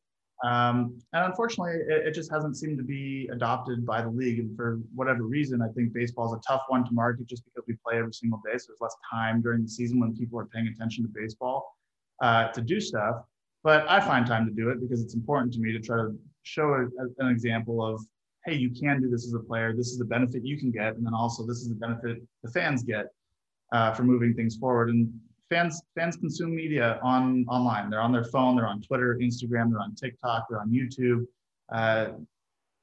Um, 0.44 1.00
and 1.14 1.26
unfortunately, 1.26 1.74
it, 1.88 2.08
it, 2.08 2.14
just 2.14 2.32
hasn't 2.32 2.58
seemed 2.58 2.80
to 2.80 2.84
be 2.84 3.30
adopted 3.32 3.86
by 3.86 4.02
the 4.02 4.10
league. 4.10 4.40
And 4.40 4.56
for 4.56 4.80
whatever 4.96 5.24
reason, 5.24 5.62
I 5.62 5.68
think 5.68 5.94
baseball 5.94 6.34
is 6.34 6.40
a 6.40 6.42
tough 6.48 6.64
one 6.68 6.84
to 6.86 6.92
market 6.94 7.28
just 7.28 7.46
because 7.46 7.64
we 7.68 7.76
play 7.86 8.00
every 8.00 8.14
single 8.14 8.42
day. 8.44 8.58
So 8.58 8.66
there's 8.70 8.82
less 8.82 8.96
time 9.12 9.42
during 9.42 9.62
the 9.62 9.70
season 9.70 10.00
when 10.00 10.16
people 10.16 10.40
are 10.40 10.46
paying 10.46 10.68
attention 10.68 11.04
to 11.04 11.10
baseball 11.14 11.76
uh, 12.24 12.48
to 12.50 12.62
do 12.62 12.80
stuff. 12.80 13.18
But 13.64 13.88
I 13.88 14.00
find 14.00 14.26
time 14.26 14.48
to 14.48 14.52
do 14.52 14.70
it 14.70 14.82
because 14.82 15.04
it's 15.04 15.14
important 15.14 15.54
to 15.54 15.60
me 15.60 15.72
to 15.74 15.80
try 15.80 15.98
to 15.98 16.18
show 16.42 16.74
a, 16.74 17.24
an 17.24 17.30
example 17.30 17.86
of, 17.86 18.02
hey, 18.46 18.56
you 18.56 18.72
can 18.72 19.02
do 19.02 19.10
this 19.10 19.26
as 19.26 19.34
a 19.34 19.40
player. 19.40 19.74
This 19.76 19.88
is 19.88 19.98
the 19.98 20.06
benefit 20.06 20.44
you 20.44 20.58
can 20.58 20.72
get. 20.72 20.96
And 20.96 21.06
then 21.06 21.14
also, 21.14 21.46
this 21.46 21.58
is 21.58 21.70
the 21.70 21.76
benefit 21.76 22.22
the 22.44 22.52
fans 22.52 22.84
get 22.84 23.08
uh, 23.72 23.94
for 23.94 24.04
moving 24.04 24.34
things 24.34 24.56
forward. 24.56 24.90
And 24.90 25.12
fans 25.50 25.82
fans 25.96 26.18
consume 26.18 26.56
media 26.56 27.00
on 27.04 27.46
online. 27.48 27.90
They're 27.90 28.02
on 28.02 28.12
their 28.12 28.24
phone, 28.26 28.56
they're 28.56 28.68
on 28.68 28.82
Twitter, 28.82 29.18
Instagram, 29.22 29.72
they're 29.72 29.82
on 29.82 29.96
TikTok, 29.96 30.48
they're 30.50 30.60
on 30.60 30.72
YouTube. 30.72 31.26
Uh, 31.72 32.14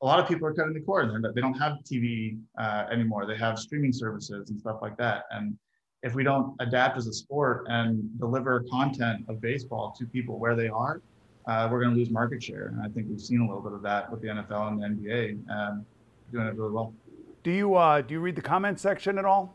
a 0.01 0.07
lot 0.07 0.21
of 0.21 0.29
people 0.29 0.47
are 0.47 0.55
cutting 0.55 0.75
the 0.75 0.81
cord. 0.81 1.11
They're, 1.11 1.33
they 1.33 1.41
don't 1.41 1.59
have 1.59 1.79
TV 1.91 2.39
uh, 2.59 2.85
anymore. 2.93 3.27
They 3.27 3.37
have 3.37 3.59
streaming 3.59 3.93
services 3.93 4.51
and 4.51 4.61
stuff 4.61 4.79
like 4.81 4.97
that. 4.99 5.25
And 5.33 5.59
if 6.05 6.15
we 6.15 6.23
don't 6.23 6.55
adapt 6.61 6.97
as 6.97 7.09
a 7.09 7.13
sport 7.13 7.67
and 7.69 8.17
deliver 8.21 8.65
content 8.71 9.25
of 9.29 9.41
baseball 9.41 9.93
to 9.99 10.07
people 10.07 10.39
where 10.39 10.55
they 10.55 10.69
are, 10.69 11.03
uh, 11.49 11.67
we're 11.71 11.81
going 11.81 11.93
to 11.93 11.99
lose 11.99 12.11
market 12.11 12.43
share. 12.43 12.69
And 12.69 12.81
I 12.83 12.89
think 12.89 13.07
we've 13.09 13.21
seen 13.21 13.41
a 13.41 13.47
little 13.47 13.63
bit 13.63 13.73
of 13.73 13.83
that 13.83 14.11
with 14.13 14.21
the 14.21 14.29
NFL 14.29 14.69
and 14.69 14.81
the 14.81 14.87
NBA 14.87 15.51
um, 15.51 15.87
doing 16.31 16.47
it 16.47 16.55
really 16.55 16.71
well. 16.71 16.93
Do 17.43 17.51
you 17.51 17.75
uh, 17.75 18.03
do 18.03 18.15
you 18.15 18.21
read 18.21 18.37
the 18.37 18.43
comment 18.43 18.79
section 18.79 19.19
at 19.19 19.25
all? 19.25 19.55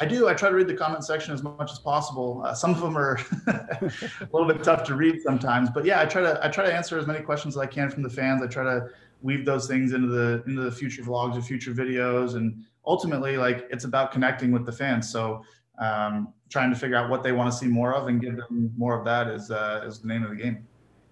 I 0.00 0.06
do. 0.06 0.28
I 0.28 0.34
try 0.34 0.48
to 0.48 0.54
read 0.54 0.68
the 0.68 0.74
comment 0.74 1.04
section 1.04 1.34
as 1.34 1.42
much 1.42 1.70
as 1.70 1.78
possible. 1.78 2.42
Uh, 2.44 2.54
some 2.54 2.70
of 2.70 2.80
them 2.80 2.96
are 2.96 3.20
a 3.48 4.28
little 4.32 4.46
bit 4.46 4.62
tough 4.62 4.84
to 4.84 4.94
read 4.94 5.20
sometimes, 5.20 5.68
but 5.70 5.84
yeah, 5.84 6.00
I 6.00 6.06
try 6.06 6.22
to 6.22 6.40
I 6.42 6.48
try 6.48 6.64
to 6.64 6.74
answer 6.74 6.98
as 6.98 7.06
many 7.06 7.20
questions 7.20 7.56
as 7.56 7.60
I 7.60 7.66
can 7.66 7.90
from 7.90 8.02
the 8.02 8.08
fans. 8.08 8.40
I 8.42 8.46
try 8.46 8.64
to 8.64 8.88
weave 9.20 9.44
those 9.44 9.66
things 9.66 9.92
into 9.92 10.08
the 10.08 10.42
into 10.46 10.62
the 10.62 10.72
future 10.72 11.02
vlogs 11.02 11.36
or 11.36 11.42
future 11.42 11.72
videos, 11.72 12.36
and 12.36 12.64
ultimately, 12.86 13.36
like 13.36 13.66
it's 13.70 13.84
about 13.84 14.12
connecting 14.12 14.52
with 14.52 14.64
the 14.64 14.72
fans. 14.72 15.10
So, 15.10 15.42
um, 15.78 16.32
trying 16.48 16.72
to 16.72 16.78
figure 16.78 16.96
out 16.96 17.10
what 17.10 17.22
they 17.22 17.32
want 17.32 17.52
to 17.52 17.58
see 17.58 17.66
more 17.66 17.92
of 17.92 18.06
and 18.06 18.20
give 18.20 18.36
them 18.36 18.72
more 18.78 18.96
of 18.96 19.04
that 19.04 19.26
is 19.26 19.50
uh, 19.50 19.82
is 19.84 19.98
the 19.98 20.06
name 20.06 20.22
of 20.22 20.30
the 20.30 20.36
game. 20.36 20.67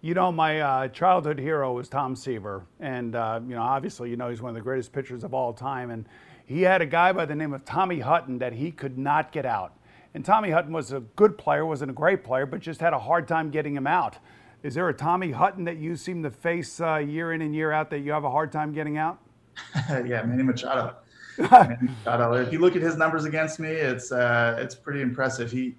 You 0.06 0.14
know, 0.14 0.30
my 0.30 0.60
uh, 0.60 0.86
childhood 0.86 1.36
hero 1.36 1.72
was 1.72 1.88
Tom 1.88 2.14
Seaver, 2.14 2.64
and 2.78 3.16
uh, 3.16 3.40
you 3.44 3.56
know, 3.56 3.62
obviously, 3.62 4.08
you 4.08 4.16
know, 4.16 4.30
he's 4.30 4.40
one 4.40 4.50
of 4.50 4.54
the 4.54 4.60
greatest 4.60 4.92
pitchers 4.92 5.24
of 5.24 5.34
all 5.34 5.52
time, 5.52 5.90
and 5.90 6.08
he 6.44 6.62
had 6.62 6.80
a 6.80 6.86
guy 6.86 7.10
by 7.10 7.24
the 7.24 7.34
name 7.34 7.52
of 7.52 7.64
Tommy 7.64 7.98
Hutton 7.98 8.38
that 8.38 8.52
he 8.52 8.70
could 8.70 8.98
not 8.98 9.32
get 9.32 9.44
out. 9.44 9.72
And 10.14 10.24
Tommy 10.24 10.52
Hutton 10.52 10.72
was 10.72 10.92
a 10.92 11.00
good 11.00 11.36
player, 11.36 11.66
wasn't 11.66 11.90
a 11.90 11.92
great 11.92 12.22
player, 12.22 12.46
but 12.46 12.60
just 12.60 12.80
had 12.80 12.92
a 12.92 13.00
hard 13.00 13.26
time 13.26 13.50
getting 13.50 13.74
him 13.74 13.88
out. 13.88 14.18
Is 14.62 14.76
there 14.76 14.88
a 14.88 14.94
Tommy 14.94 15.32
Hutton 15.32 15.64
that 15.64 15.78
you 15.78 15.96
seem 15.96 16.22
to 16.22 16.30
face 16.30 16.80
uh, 16.80 16.98
year 16.98 17.32
in 17.32 17.42
and 17.42 17.52
year 17.52 17.72
out 17.72 17.90
that 17.90 17.98
you 17.98 18.12
have 18.12 18.22
a 18.22 18.30
hard 18.30 18.52
time 18.52 18.72
getting 18.72 18.98
out? 18.98 19.18
yeah, 19.90 20.22
Manny 20.22 20.44
Machado. 20.44 20.94
Machado, 21.36 22.34
if 22.34 22.52
you 22.52 22.60
look 22.60 22.76
at 22.76 22.82
his 22.82 22.96
numbers 22.96 23.24
against 23.24 23.58
me, 23.58 23.70
it's 23.70 24.12
uh, 24.12 24.54
it's 24.60 24.76
pretty 24.76 25.00
impressive. 25.00 25.50
He 25.50 25.74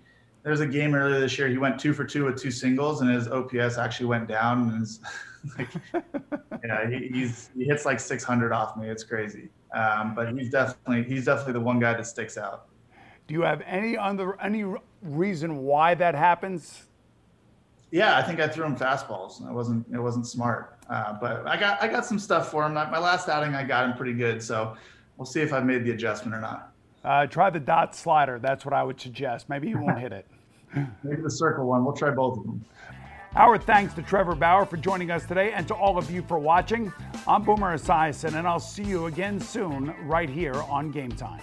there's 0.48 0.62
a 0.62 0.66
game 0.66 0.96
earlier 0.96 1.20
this 1.20 1.38
year. 1.38 1.50
He 1.50 1.58
went 1.58 1.78
two 1.78 1.92
for 1.92 2.06
two 2.06 2.24
with 2.24 2.42
two 2.42 2.52
singles, 2.52 3.02
and 3.02 3.10
his 3.10 3.28
OPS 3.28 3.78
actually 3.78 4.06
went 4.06 4.30
down. 4.30 4.70
And 4.70 4.88
like, 5.58 5.68
yeah, 6.64 6.90
he, 6.90 7.10
he's 7.10 7.50
he 7.54 7.66
hits 7.66 7.86
like 7.86 8.00
600 8.00 8.54
off 8.54 8.78
me. 8.78 8.88
It's 8.88 9.04
crazy. 9.04 9.50
Um, 9.74 10.16
but 10.16 10.34
he's 10.34 10.50
definitely 10.50 11.04
he's 11.04 11.26
definitely 11.26 11.52
the 11.52 11.60
one 11.60 11.82
guy 11.82 11.94
that 11.96 12.08
sticks 12.08 12.38
out. 12.38 12.70
Do 13.28 13.34
you 13.34 13.42
have 13.42 13.62
any 13.66 13.98
other 13.98 14.42
any 14.42 14.64
reason 15.02 15.64
why 15.64 15.96
that 15.96 16.16
happens? 16.16 16.86
Yeah, 17.92 18.18
I 18.18 18.22
think 18.22 18.40
I 18.40 18.48
threw 18.48 18.64
him 18.64 18.78
fastballs. 18.78 19.46
It 19.46 19.52
wasn't 19.52 19.86
it 19.92 20.00
wasn't 20.00 20.28
smart. 20.28 20.78
Uh, 20.90 21.18
but 21.20 21.46
I 21.46 21.58
got 21.58 21.84
I 21.84 21.90
got 21.90 22.06
some 22.06 22.20
stuff 22.20 22.50
for 22.50 22.66
him. 22.66 22.74
My 22.74 23.00
last 23.00 23.28
outing, 23.28 23.54
I 23.54 23.66
got 23.66 23.84
him 23.84 23.98
pretty 23.98 24.14
good. 24.14 24.42
So 24.42 24.78
we'll 25.18 25.26
see 25.26 25.42
if 25.42 25.52
I've 25.52 25.66
made 25.66 25.84
the 25.84 25.92
adjustment 25.92 26.34
or 26.34 26.40
not. 26.40 26.72
Uh, 27.04 27.28
try 27.28 27.50
the 27.50 27.60
dot 27.60 27.94
slider. 27.94 28.40
That's 28.40 28.64
what 28.64 28.74
I 28.74 28.82
would 28.82 29.02
suggest. 29.02 29.50
Maybe 29.50 29.68
he 29.68 29.76
won't 29.76 30.00
hit 30.08 30.14
it. 30.14 30.26
Maybe 31.04 31.22
the 31.22 31.32
circle 31.32 31.68
one. 31.68 31.84
We'll 31.84 31.96
try 31.96 32.12
both 32.12 32.38
of 32.38 32.44
them. 32.46 32.64
Our 33.36 33.58
thanks 33.58 33.94
to 33.94 34.02
Trevor 34.02 34.36
Bauer 34.36 34.66
for 34.66 34.78
joining 34.78 35.12
us 35.12 35.26
today 35.26 35.52
and 35.52 35.68
to 35.68 35.76
all 35.76 35.98
of 35.98 36.10
you 36.10 36.24
for 36.24 36.40
watching. 36.40 36.92
I'm 37.28 37.44
Boomer 37.44 37.78
Esiason, 37.78 38.34
and 38.34 38.48
I'll 38.48 38.60
see 38.60 38.84
you 38.84 39.06
again 39.06 39.40
soon 39.40 39.94
right 40.08 40.30
here 40.30 40.56
on 40.56 40.92
Game 40.92 41.12
Time. 41.12 41.40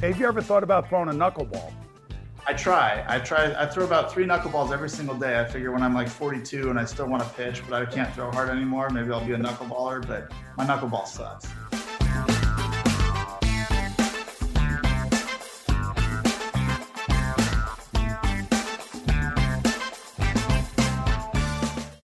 Have 0.00 0.18
you 0.18 0.26
ever 0.26 0.40
thought 0.40 0.62
about 0.62 0.88
throwing 0.88 1.08
a 1.08 1.12
knuckleball? 1.12 1.72
I 2.46 2.52
try. 2.52 3.04
I 3.08 3.18
try. 3.18 3.54
I 3.54 3.66
throw 3.66 3.84
about 3.84 4.12
three 4.12 4.26
knuckleballs 4.26 4.70
every 4.70 4.90
single 4.90 5.14
day. 5.14 5.40
I 5.40 5.44
figure 5.46 5.72
when 5.72 5.82
I'm 5.82 5.94
like 5.94 6.08
42 6.08 6.68
and 6.68 6.78
I 6.78 6.84
still 6.84 7.06
want 7.06 7.22
to 7.22 7.28
pitch, 7.30 7.62
but 7.68 7.74
I 7.74 7.86
can't 7.86 8.12
throw 8.14 8.30
hard 8.30 8.50
anymore, 8.50 8.90
maybe 8.90 9.12
I'll 9.12 9.24
be 9.24 9.32
a 9.32 9.38
knuckleballer. 9.38 10.06
But 10.06 10.30
my 10.56 10.66
knuckleball 10.66 11.06
sucks. 11.06 11.46